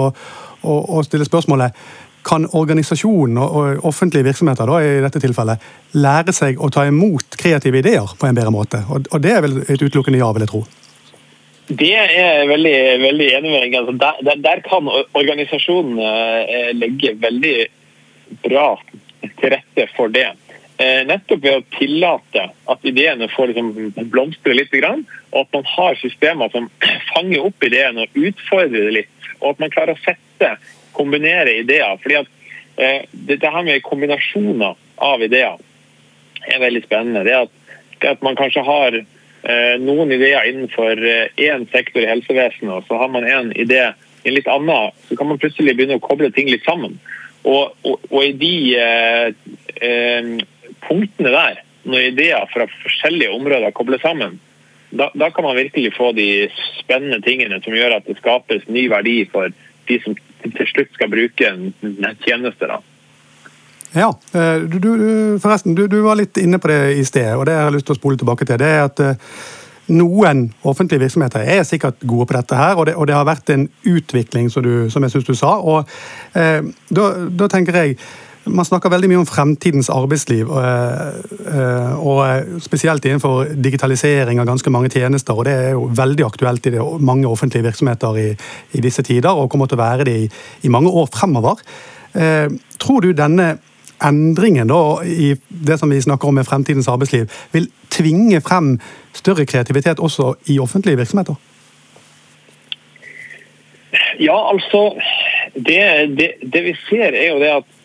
å, 0.62 0.78
og 0.96 1.04
stille 1.06 1.28
spørsmålet 1.28 1.76
kan 2.26 2.46
organisasjonen 2.54 3.38
og 3.42 3.86
offentlige 3.88 4.28
virksomheter 4.28 4.68
da, 4.70 4.78
i 4.78 5.00
dette 5.02 5.22
tilfellet, 5.22 5.64
lære 5.98 6.34
seg 6.34 6.60
å 6.62 6.70
ta 6.72 6.84
imot 6.86 7.36
kreative 7.38 7.82
ideer 7.82 8.14
på 8.18 8.28
en 8.28 8.38
bedre 8.38 8.54
måte? 8.54 8.82
Og, 8.94 9.10
det 9.22 9.34
er 9.34 9.42
vel 9.44 9.58
et 9.66 9.82
utelukkende 9.82 10.22
ja, 10.22 10.30
vil 10.34 10.46
jeg 10.46 10.52
tro? 10.52 10.62
Det 11.72 11.90
er 11.96 12.10
jeg 12.10 12.48
veldig, 12.50 12.76
veldig 13.02 13.28
enig 13.38 13.52
med 13.52 13.76
altså, 13.80 13.94
der, 13.98 14.22
der, 14.28 14.40
der, 14.44 14.62
kan 14.66 14.88
organisasjonen 15.18 15.98
eh, 16.02 16.70
legge 16.76 17.14
veldig 17.22 17.54
bra 18.42 18.66
til 19.22 19.54
rette 19.54 19.86
for 19.96 20.12
det. 20.12 20.28
Eh, 20.82 21.00
nettopp 21.06 21.42
ved 21.44 21.60
å 21.60 21.64
tillate 21.76 22.48
at 22.72 22.86
ideene 22.88 23.28
får 23.30 23.52
liksom 23.52 24.08
blomstre 24.10 24.56
litt, 24.56 24.74
og 24.82 25.40
at 25.44 25.54
man 25.54 25.66
har 25.76 25.98
systemer 26.00 26.50
som 26.54 26.68
fanger 27.12 27.46
opp 27.46 27.66
ideene 27.66 28.06
og 28.06 28.22
utfordrer 28.28 28.88
det 28.88 28.96
litt. 28.98 29.28
Og 29.40 29.52
at 29.52 29.62
man 29.62 29.74
klarer 29.74 29.94
å 29.94 30.02
sette, 30.02 30.56
kombinere 30.96 31.54
ideer. 31.62 31.96
fordi 32.02 32.18
at 32.20 32.30
eh, 32.76 33.08
Dette 33.12 33.52
her 33.54 33.66
med 33.68 33.84
kombinasjoner 33.86 34.74
av 35.02 35.22
ideer 35.22 35.60
er 36.50 36.62
veldig 36.62 36.82
spennende. 36.84 37.24
Det 37.28 37.36
at, 37.44 37.58
det 38.02 38.14
at 38.16 38.24
man 38.26 38.38
kanskje 38.38 38.66
har 38.66 39.02
Eh, 39.42 39.74
noen 39.82 40.12
ideer 40.14 40.46
innenfor 40.46 41.00
én 41.34 41.64
sektor 41.72 42.04
i 42.04 42.06
helsevesenet, 42.06 42.70
og 42.70 42.84
så 42.86 43.00
har 43.00 43.08
man 43.10 43.24
en 43.26 43.48
idé 43.58 43.88
i 44.22 44.28
en 44.30 44.36
litt 44.36 44.46
annen, 44.46 44.94
så 45.08 45.16
kan 45.18 45.26
man 45.26 45.40
plutselig 45.42 45.74
begynne 45.74 45.98
å 45.98 46.04
koble 46.04 46.30
ting 46.30 46.46
litt 46.46 46.62
sammen. 46.62 46.94
Og, 47.42 47.74
og, 47.82 48.04
og 48.12 48.20
i 48.22 48.36
de 48.38 48.54
eh, 48.78 50.44
punktene 50.88 51.34
der, 51.34 51.60
når 51.88 52.08
ideer 52.12 52.48
fra 52.52 52.68
forskjellige 52.82 53.34
områder 53.34 53.74
kobles 53.74 54.02
sammen, 54.04 54.38
da, 54.92 55.08
da, 55.16 55.30
kan 55.32 55.44
man 55.44 55.56
virkelig 55.56 55.94
få 55.96 56.12
de 56.12 56.50
spennende 56.76 57.22
tingene 57.24 57.62
som 57.64 57.74
gjør 57.74 57.96
at 57.96 58.08
det 58.08 58.18
skapes 58.20 58.66
ny 58.68 58.88
verdi 58.92 59.22
for 59.32 59.48
de 59.88 59.98
som 60.04 60.16
til 60.42 60.68
slutt 60.68 60.92
skal 60.92 61.10
bruke 61.10 61.48
en 61.48 61.72
tjeneste. 62.24 62.68
Ja, 63.92 64.10
eh, 64.34 64.60
du, 64.68 64.78
du, 64.78 64.92
forresten, 65.40 65.74
du, 65.74 65.86
du, 65.86 66.00
var 66.04 66.16
litt 66.20 66.36
inne 66.40 66.60
på 66.60 66.70
det 66.70 66.80
i 66.96 67.04
sted, 67.04 67.34
og 67.36 67.46
det 67.48 67.56
har 67.56 67.68
jeg 67.68 67.78
lyst 67.78 67.88
til 67.90 67.96
å 67.96 68.00
spole 68.00 68.20
tilbake 68.20 68.48
til. 68.48 68.60
Det 68.60 68.68
er 68.68 68.84
at 68.86 69.02
eh, 69.04 69.36
noen 69.92 70.46
offentlige 70.68 71.02
virksomheter 71.02 71.44
er 71.44 71.64
sikkert 71.68 72.00
gode 72.08 72.28
på 72.30 72.36
dette, 72.38 72.56
her, 72.56 72.76
og 72.78 72.88
det, 72.88 72.96
og 72.96 73.08
det 73.08 73.16
har 73.16 73.28
vært 73.28 73.52
en 73.52 73.66
utvikling, 73.88 74.48
som, 74.52 74.66
som 74.92 75.04
jeg 75.04 75.14
syns 75.14 75.28
du 75.28 75.34
sa. 75.36 75.56
og 75.60 75.88
eh, 76.38 76.60
da, 76.88 77.08
da, 77.28 77.50
tenker 77.52 77.82
jeg 77.82 77.98
man 78.44 78.66
snakker 78.66 78.90
veldig 78.90 79.08
mye 79.10 79.20
om 79.20 79.26
fremtidens 79.28 79.90
arbeidsliv, 79.92 80.50
og, 80.50 80.62
eh, 80.62 81.92
og, 81.98 82.60
spesielt 82.62 83.04
innenfor 83.06 83.52
digitalisering 83.54 84.40
av 84.40 84.46
ganske 84.46 84.70
mange 84.70 84.90
tjenester. 84.90 85.34
og 85.34 85.44
Det 85.44 85.52
er 85.52 85.70
jo 85.70 85.90
veldig 85.94 86.26
aktuelt 86.26 86.66
i 86.66 86.78
mange 86.98 87.28
offentlige 87.28 87.62
virksomheter 87.62 88.18
i, 88.18 88.36
i, 88.72 88.80
disse 88.80 89.02
tider, 89.02 89.30
og 89.30 89.50
kommer 89.50 89.66
til 89.66 89.78
å 89.78 89.84
være 89.84 90.04
det 90.04 90.16
i, 90.24 90.30
i 90.62 90.68
mange 90.68 90.90
år 90.90 91.06
fremover. 91.12 91.62
Eh, 92.14 92.48
tror 92.78 93.00
du 93.00 93.12
denne 93.12 93.58
endringen 94.02 94.66
da, 94.66 95.02
i 95.04 95.36
det 95.48 95.78
som 95.78 95.90
vi 95.90 96.00
snakker 96.02 96.28
om 96.28 96.34
med 96.34 96.46
fremtidens 96.46 96.88
arbeidsliv, 96.88 97.30
vil 97.52 97.70
tvinge 97.90 98.40
frem 98.40 98.78
større 99.14 99.46
kreativitet 99.46 100.00
også 100.00 100.34
i 100.50 100.58
offentlige 100.58 100.96
virksomheter? 100.96 101.34
Ja, 104.20 104.38
altså 104.50 104.96
Det, 105.54 106.16
det, 106.16 106.28
det 106.52 106.64
vi 106.64 106.72
ser, 106.88 107.12
er 107.12 107.28
jo 107.28 107.40
det 107.40 107.48
at 107.52 107.64
eh, 107.68 107.81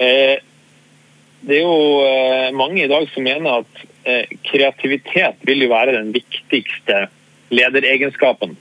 Det 0.00 1.56
er 1.56 1.62
jo 1.62 2.00
eh, 2.04 2.48
mange 2.56 2.84
i 2.84 2.90
dag 2.90 3.06
som 3.12 3.24
mener 3.24 3.62
at 3.62 3.84
eh, 4.08 4.32
kreativitet 4.44 5.40
vil 5.48 5.64
jo 5.64 5.70
være 5.72 5.96
den 5.96 6.10
viktigste 6.12 7.06
lederegenskapen 7.50 8.56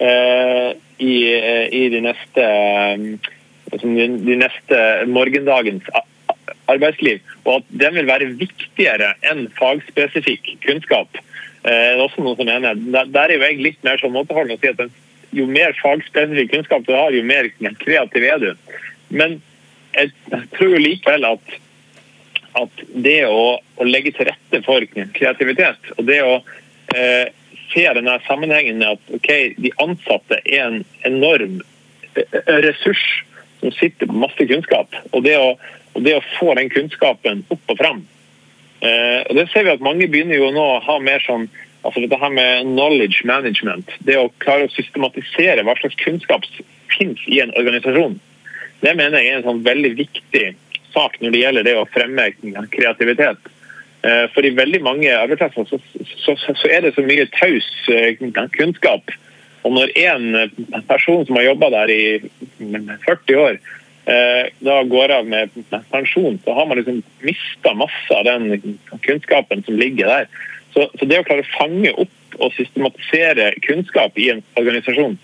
eh, 0.00 0.70
i, 0.98 1.14
eh, 1.36 1.66
i, 1.68 1.82
de 1.92 2.00
neste 2.04 2.44
eh, 2.44 3.34
de 3.68 4.36
neste 4.40 4.78
morgendagens 5.12 5.88
arbeidsliv, 6.72 7.20
og 7.44 7.58
at 7.58 7.74
den 7.82 7.98
vil 7.98 8.08
være 8.08 8.30
viktigere 8.40 9.12
enn 9.28 9.46
fagspesifikk 9.58 10.54
kunnskap. 10.64 11.20
Eh, 11.64 11.68
det 11.68 11.98
er 11.98 12.04
også 12.06 12.24
noen 12.24 12.40
som 12.40 12.48
mener, 12.48 12.80
Der 13.04 13.26
er 13.26 13.36
jo 13.36 13.44
jeg 13.44 13.60
litt 13.64 13.84
mer 13.84 14.00
sånn 14.00 14.16
måteholden 14.16 14.56
å 14.56 14.60
si 14.62 14.72
at 14.72 15.36
jo 15.36 15.44
mer 15.44 15.76
fagspesifikk 15.82 16.54
kunnskap 16.54 16.88
du 16.88 16.94
har, 16.96 17.12
jo 17.12 17.20
mer 17.24 17.52
kreativ 17.84 18.24
er 18.24 18.40
du. 18.40 18.50
Men 19.12 19.42
jeg 19.98 20.44
tror 20.56 20.74
jo 20.74 20.82
likevel 20.82 21.26
at, 21.28 21.56
at 22.62 22.84
det 23.06 23.20
å, 23.28 23.58
å, 23.58 23.88
legge 23.88 24.14
til 24.16 24.30
rette 24.30 24.62
for 24.66 24.86
kreativitet, 25.16 25.92
og 25.96 26.08
det 26.08 26.20
å 26.24 26.36
eh, 26.94 27.32
se 27.72 27.86
denne 27.98 28.18
sammenhengen 28.26 28.80
med 28.80 28.96
at 28.96 29.16
okay, 29.18 29.52
de 29.60 29.72
ansatte 29.82 30.40
er 30.44 30.64
en 30.66 30.84
enorm 31.08 31.60
eh, 32.14 32.54
ressurs 32.64 33.04
som 33.58 33.74
sitter 33.74 34.06
på 34.06 34.20
masse 34.22 34.46
kunnskap. 34.48 34.94
og 35.10 35.26
det 35.26 35.36
å 35.38 35.56
og 35.98 36.04
det 36.06 36.14
å 36.14 36.26
få 36.38 36.54
den 36.54 36.70
kunnskapen 36.70 37.42
opp 37.50 37.72
og 37.72 37.80
fram. 37.80 38.04
Eh, 38.80 39.24
og 39.26 39.34
det 39.34 39.48
ser 39.50 39.66
vi 39.66 39.74
at 39.74 39.82
Mange 39.82 40.06
begynner 40.06 40.38
jo 40.38 40.52
nå 40.54 40.62
å 40.76 40.82
ha 40.84 40.98
mer 41.02 41.24
sånn 41.24 41.48
altså 41.86 42.02
dette 42.02 42.18
her 42.20 42.30
med 42.34 42.68
knowledge 42.68 43.26
management. 43.26 43.90
Det 44.06 44.18
å 44.18 44.30
klare 44.42 44.68
å 44.68 44.74
systematisere 44.74 45.64
hva 45.66 45.74
slags 45.78 45.98
kunnskap 45.98 46.46
finnes 46.92 47.22
i 47.26 47.40
en 47.42 47.54
organisasjon. 47.58 48.18
Det 48.80 48.94
mener 48.94 49.18
jeg 49.20 49.32
er 49.32 49.38
en 49.40 49.46
sånn 49.46 49.62
veldig 49.66 49.92
viktig 49.98 50.44
sak 50.94 51.18
når 51.20 51.34
det 51.34 51.44
gjelder 51.44 51.66
det 51.66 51.76
å 51.78 51.86
fremme 51.92 52.28
kreativitet. 52.74 53.50
Eh, 54.06 54.26
for 54.34 54.46
i 54.46 54.54
veldig 54.54 54.82
mange 54.86 55.10
arbeidsplasser 55.10 55.66
så, 55.66 55.80
så, 56.22 56.36
så, 56.46 56.68
er 56.70 56.86
det 56.86 56.94
så 56.94 57.02
mye 57.06 57.26
taus 57.34 57.68
eh, 57.90 58.14
kunnskap. 58.54 59.10
Og 59.66 59.74
når 59.74 59.90
én 59.98 60.30
person 60.86 61.26
som 61.26 61.36
har 61.36 61.48
jobba 61.50 61.72
der 61.74 61.90
i 61.92 62.02
40 62.62 63.42
år, 63.42 63.58
Eh, 64.08 64.46
da 64.58 64.82
går 64.82 65.12
av 65.12 65.26
med 65.26 65.50
pensjon, 65.90 66.38
så 66.44 66.52
har 66.56 66.66
man 66.66 66.78
liksom 66.78 67.02
mista 67.20 67.74
masse 67.74 68.14
av 68.14 68.24
den 68.24 68.78
kunnskapen 69.04 69.62
som 69.66 69.76
ligger 69.76 70.06
der. 70.08 70.28
Så, 70.72 70.86
så, 70.94 71.04
det 71.04 71.18
å 71.20 71.26
klare 71.28 71.44
å 71.44 71.56
fange 71.58 71.92
opp 71.92 72.38
og 72.38 72.54
systematisere 72.56 73.50
kunnskap 73.66 74.16
i 74.16 74.30
en 74.32 74.40
organisasjon, 74.56 75.18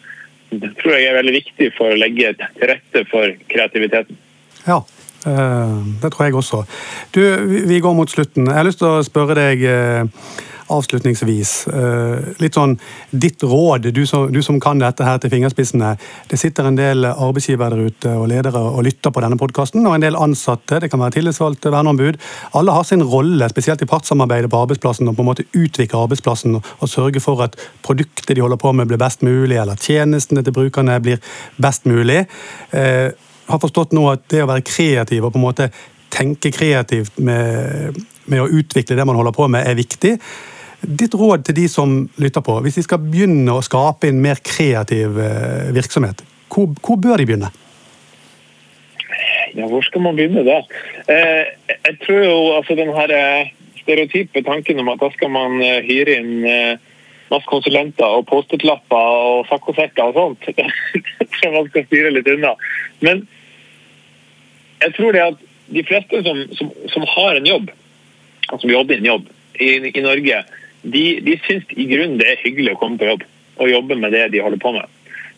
det 0.63 0.75
tror 0.81 0.97
jeg 0.97 1.09
er 1.11 1.19
veldig 1.19 1.35
viktig 1.39 1.71
for 1.77 1.93
å 1.93 1.99
legge 1.99 2.35
til 2.39 2.71
rette 2.71 3.05
for 3.11 3.35
kreativiteten. 3.51 4.19
Ja, 4.65 4.81
eh, 5.27 5.77
det 6.03 6.13
tror 6.15 6.27
jeg 6.27 6.39
også. 6.41 6.65
Du, 7.15 7.21
vi 7.69 7.81
går 7.85 7.97
mot 7.97 8.11
slutten. 8.11 8.49
Jeg 8.49 8.61
har 8.61 8.69
lyst 8.69 8.83
til 8.83 8.91
å 8.91 9.05
spørre 9.07 9.37
deg 9.39 9.65
eh, 9.69 10.27
avslutningsvis. 10.73 11.53
Eh, 11.69 12.29
litt 12.43 12.57
sånn 12.57 12.77
ditt 13.11 13.43
råd, 13.43 13.91
du 13.95 14.03
som, 14.07 14.27
du 14.33 14.41
som, 14.43 14.61
kan 14.63 14.81
dette 14.81 15.05
her 15.05 15.19
til 15.21 15.33
fingerspissene. 15.33 15.95
Det 16.31 16.39
sitter 16.41 16.69
en 16.69 16.79
del 16.79 17.05
arbeidsgivere 17.11 17.75
der 17.75 17.91
ute 17.91 18.15
og 18.17 18.29
ledere 18.31 18.63
og 18.71 18.85
lytter 18.87 19.13
på 19.15 19.25
denne 19.25 19.39
podkasten, 19.41 19.85
og 19.87 19.97
en 19.97 20.07
del 20.07 20.19
ansatte. 20.19 20.81
Det 20.81 20.91
kan 20.93 21.03
være 21.03 21.19
tillitsvalgte, 21.19 21.73
verneombud. 21.75 22.21
Alle 22.59 22.77
har 22.77 22.89
sin 22.89 23.05
rolle, 23.05 23.49
spesielt 23.53 23.83
i 23.85 23.91
partssamarbeidet 23.91 24.51
på 24.53 24.63
arbeidsplassen, 24.65 25.11
og 25.11 25.19
på 25.19 25.25
en 25.25 25.31
måte 25.33 25.49
utvikle 25.53 26.05
arbeidsplassen 26.07 26.59
og 26.59 26.89
sørge 26.91 27.23
for 27.25 27.45
at 27.45 27.59
produktet 27.85 28.37
de 28.37 28.45
holder 28.45 28.61
på 28.61 28.73
med, 28.73 28.89
blir 28.89 29.01
best 29.01 29.25
mulig, 29.27 29.59
eller 29.61 29.81
tjenestene 29.81 30.45
til 30.45 30.57
brukerne 30.57 31.01
blir 31.05 31.21
best 31.61 31.89
mulig. 31.91 32.25
Eh, 32.73 33.11
har 33.47 33.61
forstått 33.61 33.93
nå 33.93 34.07
at 34.13 34.25
det 34.33 34.45
å 34.45 34.49
være 34.49 34.65
kreativ 34.65 35.27
og 35.27 35.35
på 35.35 35.41
en 35.41 35.45
måte 35.45 35.69
tenke 36.15 36.53
kreativt 36.55 37.19
med, 37.19 37.99
med 38.31 38.43
å 38.43 38.49
utvikle 38.49 38.97
det 38.97 39.07
man 39.07 39.19
holder 39.19 39.35
på 39.37 39.49
med, 39.51 39.67
er 39.67 39.79
viktig. 39.79 40.17
Ditt 40.85 41.15
råd 41.17 41.45
til 41.47 41.57
de 41.57 41.67
som 41.71 41.97
lytter 42.21 42.45
på, 42.45 42.57
hvis 42.65 42.79
de 42.79 42.85
skal 42.87 43.03
begynne 43.03 43.53
å 43.53 43.65
skape 43.65 44.11
en 44.11 44.23
mer 44.23 44.41
kreativ 44.45 45.19
eh, 45.21 45.71
virksomhet, 45.77 46.25
hvor, 46.53 46.73
hvor 46.85 46.99
bør 47.01 47.21
de 47.21 47.29
begynne? 47.29 47.51
Ja, 49.55 49.69
hvor 49.71 49.85
skal 49.87 50.03
man 50.03 50.19
begynne 50.19 50.43
da? 50.47 50.61
Eh, 51.11 51.53
jeg 51.73 52.01
tror 52.03 52.25
jo 52.25 52.39
altså 52.57 52.77
den 52.79 52.91
her 52.97 53.15
eh, 53.15 53.53
stereotype 53.83 54.43
tanken 54.47 54.83
om 54.83 54.91
at 54.93 55.03
da 55.03 55.11
skal 55.15 55.33
man 55.33 55.61
hyre 55.61 56.19
inn 56.19 56.35
masse 57.29 57.49
konsulenter 57.49 58.19
og 58.19 58.27
Post-It-lapper 58.29 59.17
og 59.29 59.49
saccosekker 59.51 60.11
og 60.11 60.19
sånt. 60.19 60.49
Det 61.19 61.29
tror 61.37 61.57
man 61.59 61.71
skal 61.71 61.87
styre 61.89 62.13
litt 62.15 62.31
unna. 62.33 62.55
Men 63.05 63.25
jeg 64.85 64.95
tror 64.97 65.17
det 65.17 65.25
at 65.25 65.45
de 65.75 65.85
fleste 65.87 66.21
som, 66.27 66.43
som, 66.59 66.71
som 66.93 67.07
har 67.09 67.39
en 67.39 67.49
jobb, 67.49 67.71
som 68.51 68.71
jobber 68.71 68.97
i 68.97 69.01
en 69.03 69.11
jobb 69.13 69.29
i, 69.55 69.71
i 69.89 70.05
Norge, 70.05 70.43
de, 70.85 71.05
de 71.25 71.39
syns 71.47 71.65
i 71.73 71.87
grunnen 71.89 72.21
det 72.21 72.29
er 72.31 72.45
hyggelig 72.45 72.75
å 72.75 72.81
komme 72.81 73.01
på 73.01 73.09
jobb 73.09 73.25
og 73.63 73.71
jobbe 73.71 73.97
med 73.99 74.15
det 74.15 74.29
de 74.33 74.43
holder 74.43 74.61
på 74.63 74.73
med. 74.75 74.95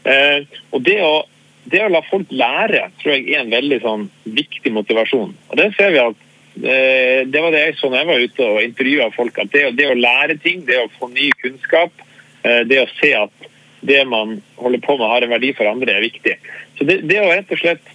Eh, 0.08 0.60
og 0.74 0.84
det 0.86 0.96
å, 1.04 1.24
det 1.68 1.82
å, 1.84 1.90
la 1.92 2.02
folk 2.06 2.30
lære 2.32 2.86
tror 3.00 3.12
jeg 3.14 3.26
er 3.34 3.42
en 3.42 3.52
veldig 3.52 3.80
sånn, 3.82 4.06
viktig 4.24 4.72
motivasjon. 4.72 5.34
Og 5.50 5.58
Det 5.60 5.68
ser 5.76 5.92
vi 5.94 6.00
at 6.02 6.22
eh, 6.62 7.20
det 7.28 7.42
var 7.44 7.52
det 7.54 7.64
jeg 7.64 7.76
så 7.80 7.90
når 7.90 8.00
jeg 8.00 8.10
var 8.10 8.24
ute 8.24 8.48
og 8.48 8.62
intervjua 8.64 9.10
folk. 9.16 9.42
at 9.42 9.52
det, 9.52 9.66
det, 9.78 9.90
å 9.90 9.98
lære 9.98 10.38
ting, 10.42 10.64
det 10.68 10.80
å 10.80 10.92
få 10.98 11.10
ny 11.12 11.28
kunnskap, 11.42 12.06
eh, 12.42 12.62
det 12.68 12.80
å 12.82 12.92
se 12.96 13.12
at 13.18 13.50
det 13.86 14.02
man 14.08 14.38
holder 14.58 14.82
på 14.82 14.96
med 14.96 15.10
har 15.12 15.26
en 15.26 15.34
verdi 15.36 15.52
for 15.54 15.68
andre, 15.68 15.98
er 15.98 16.06
viktig. 16.06 16.38
Så 16.78 16.86
det, 16.88 17.02
det 17.10 17.20
å 17.22 17.28
rett 17.28 17.52
og 17.52 17.60
slett 17.60 17.92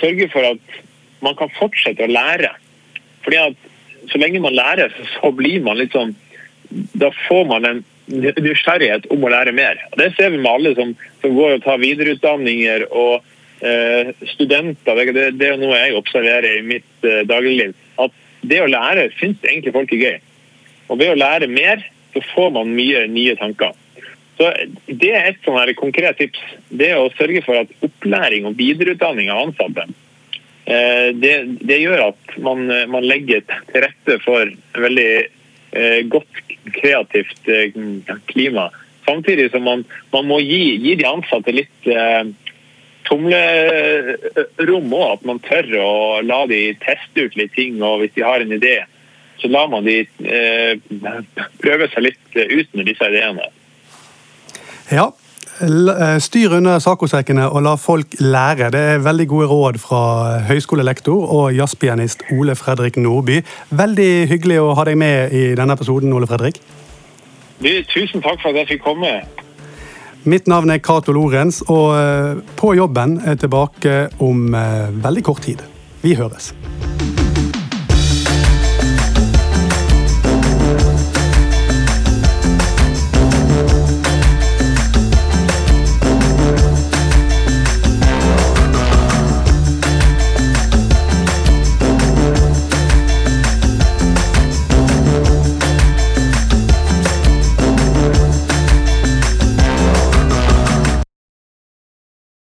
sørge 0.00 0.28
for 0.32 0.46
at 0.48 0.78
man 1.24 1.36
kan 1.38 1.52
fortsette 1.58 2.06
å 2.06 2.12
lære. 2.12 2.54
Fordi 3.26 3.42
at 3.48 3.66
Så 4.08 4.16
lenge 4.16 4.38
man 4.40 4.54
lærer, 4.54 4.92
så 5.18 5.28
blir 5.34 5.58
man 5.60 5.76
litt 5.76 5.92
sånn 5.92 6.14
da 6.68 7.10
får 7.28 7.44
man 7.48 7.64
en 7.64 7.84
nysgjerrighet 8.08 9.08
om 9.12 9.24
å 9.24 9.32
lære 9.32 9.52
mer. 9.56 9.80
Det 10.00 10.12
ser 10.16 10.32
vi 10.32 10.40
med 10.40 10.50
alle 10.50 10.74
som, 10.76 10.94
som 11.22 11.34
går 11.36 11.56
og 11.56 11.64
tar 11.64 11.82
videreutdanninger 11.82 12.86
og 12.88 13.20
eh, 13.60 14.14
studenter. 14.32 15.02
Det, 15.12 15.26
det, 15.40 15.50
er 15.50 15.60
noe 15.60 15.76
jeg 15.76 15.98
observerer 15.98 16.48
i 16.58 16.64
mitt 16.66 17.06
eh, 17.06 17.24
dagligliv. 17.28 17.76
At 18.00 18.14
det 18.48 18.62
å 18.62 18.70
lære 18.70 19.10
syns 19.18 19.44
egentlig 19.44 19.74
folk 19.76 19.92
er 19.92 20.04
gøy. 20.04 20.18
Og 20.88 21.00
ved 21.02 21.12
å 21.12 21.20
lære 21.20 21.50
mer, 21.52 21.84
så 22.14 22.24
får 22.32 22.52
man 22.56 22.72
mye 22.76 23.04
nye 23.12 23.36
tanker. 23.38 23.76
Så 24.38 24.50
Det 24.86 25.10
er 25.12 25.32
et 25.32 25.40
sånn 25.44 25.74
konkret 25.76 26.20
tips. 26.20 26.40
Det 26.70 26.92
å 26.96 27.10
sørge 27.18 27.42
for 27.44 27.60
at 27.60 27.72
opplæring 27.84 28.46
og 28.48 28.56
videreutdanning 28.58 29.32
av 29.34 29.48
ansatte 29.48 29.88
eh, 30.64 31.10
det, 31.12 31.34
det 31.60 31.82
gjør 31.82 32.08
at 32.12 32.38
man, 32.44 32.68
man, 32.92 33.04
legger 33.04 33.44
til 33.48 33.84
rette 33.84 34.20
for 34.24 34.52
veldig 34.78 35.10
eh, 35.18 36.00
godt 36.08 36.44
kreativt 36.74 37.48
klima. 38.30 38.68
Samtidig 39.08 39.50
som 39.50 39.64
man, 39.64 39.84
man 40.12 40.28
må 40.28 40.40
gi, 40.44 40.76
gi, 40.82 40.94
de 41.00 41.06
ansatte 41.08 41.52
litt 41.54 41.88
eh, 41.88 42.28
tomlerom 43.08 44.92
òg. 44.92 45.12
At 45.14 45.26
man 45.28 45.40
tør 45.46 45.70
å 45.80 45.92
la 46.24 46.42
de 46.50 46.60
teste 46.82 47.28
ut 47.28 47.38
litt 47.40 47.54
ting. 47.56 47.80
Og 47.80 48.02
hvis 48.02 48.14
de 48.18 48.26
har 48.26 48.44
en 48.44 48.52
idé, 48.58 48.82
så 49.40 49.48
lar 49.48 49.70
man 49.72 49.86
de 49.86 50.02
eh, 50.02 50.74
prøve 51.62 51.88
seg 51.94 52.10
litt 52.10 52.36
ut 52.36 52.76
med 52.76 52.90
disse 52.90 53.08
ideene. 53.08 53.48
Ja, 54.92 55.08
eh, 55.08 55.27
Styr 56.22 56.52
unna 56.58 56.76
saccosekkene 56.82 57.48
og 57.50 57.64
la 57.66 57.74
folk 57.80 58.14
lære. 58.20 58.70
Det 58.74 58.82
er 58.94 59.02
veldig 59.02 59.26
gode 59.30 59.48
råd 59.50 59.78
fra 59.82 60.02
høyskolelektor 60.48 61.24
og 61.34 61.56
jazzpianist 61.56 62.22
Ole 62.36 62.54
Fredrik 62.58 62.96
Nordby. 63.00 63.40
Veldig 63.70 64.12
hyggelig 64.30 64.60
å 64.62 64.74
ha 64.78 64.86
deg 64.86 65.00
med 65.00 65.34
i 65.34 65.44
denne 65.58 65.74
episoden, 65.74 66.14
Ole 66.14 66.30
Fredrik. 66.30 66.60
Du, 67.58 67.70
tusen 67.90 68.22
takk 68.22 68.38
for 68.42 68.52
at 68.52 68.62
jeg 68.62 68.74
fikk 68.76 68.86
komme. 68.86 69.16
Mitt 70.28 70.46
navn 70.50 70.70
er 70.70 70.82
Cato 70.82 71.14
Lorentz, 71.14 71.62
og 71.68 71.94
eh, 71.96 72.42
På 72.58 72.74
jobben 72.74 73.18
er 73.24 73.38
tilbake 73.38 74.08
om 74.18 74.54
eh, 74.54 74.90
veldig 75.04 75.24
kort 75.24 75.42
tid. 75.46 75.62
Vi 76.02 76.14
høres. 76.14 76.52